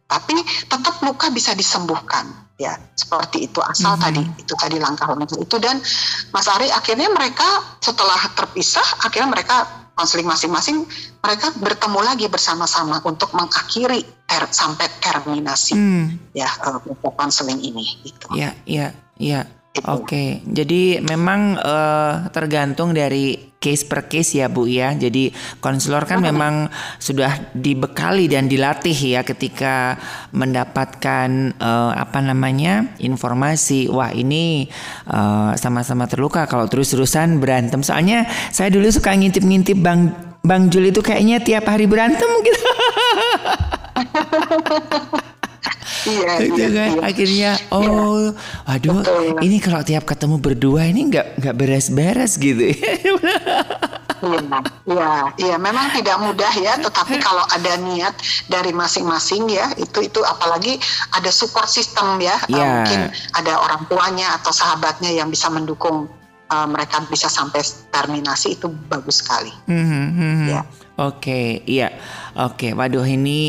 [0.07, 0.35] Tapi
[0.67, 2.27] tetap luka bisa disembuhkan
[2.59, 4.05] ya seperti itu asal mm-hmm.
[4.05, 5.81] tadi itu tadi langkah-langkah itu dan
[6.29, 7.47] Mas Ari akhirnya mereka
[7.81, 10.87] setelah terpisah akhirnya mereka konseling masing-masing
[11.21, 16.05] mereka bertemu lagi bersama-sama untuk mengakhiri ter sampai terminasi hmm.
[16.33, 16.79] ya uh,
[17.13, 18.31] konseling ini gitu.
[18.33, 19.45] Ya, ya, ya.
[19.71, 24.91] Oke, jadi memang uh, tergantung dari case per case ya Bu ya.
[24.91, 25.31] Jadi
[25.63, 26.67] konselor kan memang
[26.99, 29.95] sudah dibekali dan dilatih ya ketika
[30.35, 33.87] mendapatkan uh, apa namanya informasi.
[33.87, 34.67] Wah ini
[35.07, 37.79] sama sama-sama terluka kalau terus-terusan berantem.
[37.79, 40.11] Soalnya saya dulu suka ngintip-ngintip Bang
[40.43, 42.65] Bang Jul itu kayaknya tiap hari berantem gitu.
[46.07, 47.01] iya, gitu iya, kan iya.
[47.03, 48.33] akhirnya oh
[48.65, 49.01] aduh
[49.41, 52.71] ini kalau tiap ketemu berdua ini nggak nggak beres-beres gitu
[54.21, 56.77] Iya, iya, iya, memang tidak mudah ya.
[56.77, 58.13] Tetapi kalau ada niat
[58.45, 60.77] dari masing-masing ya, itu itu apalagi
[61.17, 62.37] ada support system ya.
[62.45, 62.85] Yeah.
[62.85, 62.99] mungkin
[63.33, 66.05] ada orang tuanya atau sahabatnya yang bisa mendukung
[66.53, 69.49] uh, mereka bisa sampai terminasi itu bagus sekali.
[69.65, 70.41] Mm -hmm.
[70.53, 70.61] Ya.
[71.01, 71.97] Oke, iya.
[72.31, 73.39] Oke, waduh ini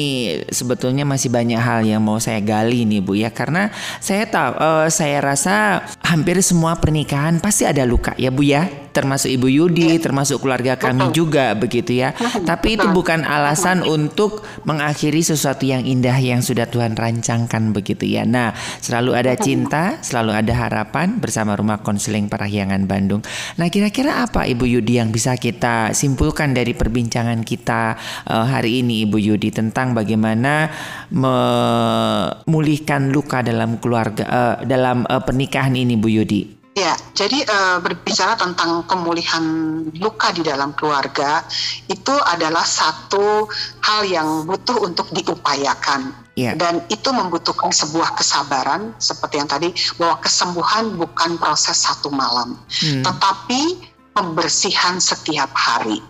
[0.51, 3.71] sebetulnya masih banyak hal yang mau saya gali nih Bu ya karena
[4.03, 9.33] saya tahu uh, saya rasa hampir semua pernikahan pasti ada luka ya Bu ya termasuk
[9.33, 9.99] Ibu Yudi, ya.
[9.99, 11.17] termasuk keluarga kami Betul.
[11.17, 12.13] juga begitu ya.
[12.45, 18.29] Tapi itu bukan alasan untuk mengakhiri sesuatu yang indah yang sudah Tuhan rancangkan begitu ya.
[18.29, 23.25] Nah, selalu ada cinta, selalu ada harapan bersama Rumah Konseling Parahyangan Bandung.
[23.57, 27.97] Nah, kira-kira apa Ibu Yudi yang bisa kita simpulkan dari perbincangan kita
[28.29, 30.73] uh, hari ini Ibu Yudi tentang bagaimana
[31.13, 36.63] memulihkan luka dalam keluarga uh, dalam uh, pernikahan ini Bu Yudi?
[36.73, 39.45] Ya, jadi uh, berbicara tentang pemulihan
[39.93, 41.45] luka di dalam keluarga
[41.85, 43.45] itu adalah satu
[43.85, 46.17] hal yang butuh untuk diupayakan.
[46.33, 46.57] Yeah.
[46.57, 49.69] Dan itu membutuhkan sebuah kesabaran seperti yang tadi
[50.01, 53.05] bahwa kesembuhan bukan proses satu malam, hmm.
[53.05, 53.77] tetapi
[54.17, 56.01] pembersihan setiap hari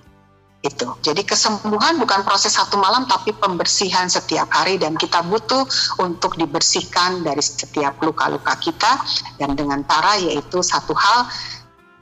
[0.62, 0.86] itu.
[1.02, 5.66] Jadi kesembuhan bukan proses satu malam tapi pembersihan setiap hari dan kita butuh
[5.98, 9.02] untuk dibersihkan dari setiap luka-luka kita
[9.42, 11.26] dan dengan cara yaitu satu hal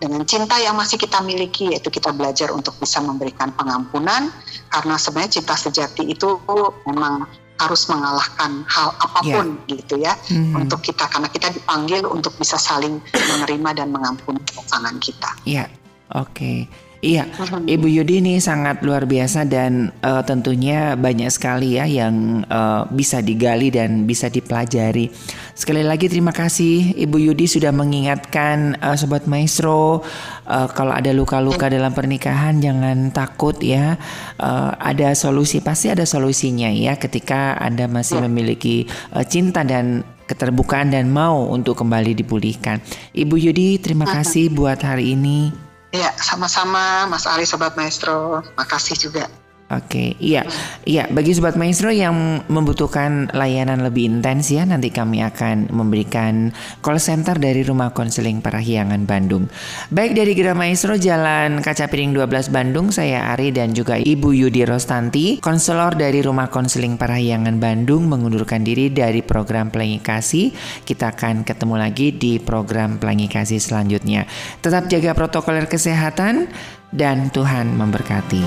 [0.00, 4.32] dengan cinta yang masih kita miliki yaitu kita belajar untuk bisa memberikan pengampunan
[4.72, 6.40] karena sebenarnya cinta sejati itu
[6.88, 7.28] memang
[7.60, 9.76] harus mengalahkan hal apa pun yeah.
[9.76, 10.64] gitu ya mm-hmm.
[10.64, 15.30] untuk kita karena kita dipanggil untuk bisa saling menerima dan mengampuni pasangan kita.
[15.44, 15.68] Iya.
[15.68, 15.68] Yeah.
[16.16, 16.32] Oke.
[16.32, 16.89] Okay.
[17.00, 17.24] Iya,
[17.64, 23.24] Ibu Yudi ini sangat luar biasa dan uh, tentunya banyak sekali ya yang uh, bisa
[23.24, 25.08] digali dan bisa dipelajari.
[25.56, 30.04] Sekali lagi terima kasih Ibu Yudi sudah mengingatkan uh, sobat maestro
[30.44, 33.96] uh, kalau ada luka-luka dalam pernikahan jangan takut ya.
[34.36, 38.84] Uh, ada solusi pasti ada solusinya ya ketika Anda masih memiliki
[39.16, 42.84] uh, cinta dan keterbukaan dan mau untuk kembali dipulihkan.
[43.16, 45.69] Ibu Yudi terima kasih buat hari ini.
[45.90, 48.46] Ya, sama-sama Mas Ari Sobat Maestro.
[48.54, 49.26] Makasih juga.
[49.70, 50.42] Oke, iya,
[50.82, 51.06] iya.
[51.06, 56.50] Bagi sobat maestro yang membutuhkan layanan lebih intens ya, nanti kami akan memberikan
[56.82, 59.46] call center dari Rumah Konseling Parahyangan Bandung.
[59.94, 64.66] Baik dari Gira Maestro Jalan Kaca Piring 12 Bandung, saya Ari dan juga Ibu Yudi
[64.66, 70.50] Rostanti, konselor dari Rumah Konseling Parahyangan Bandung mengundurkan diri dari program Pelangi Kasih.
[70.82, 74.26] Kita akan ketemu lagi di program Pelangi Kasih selanjutnya.
[74.58, 76.50] Tetap jaga protokol kesehatan
[76.90, 78.42] dan Tuhan memberkati.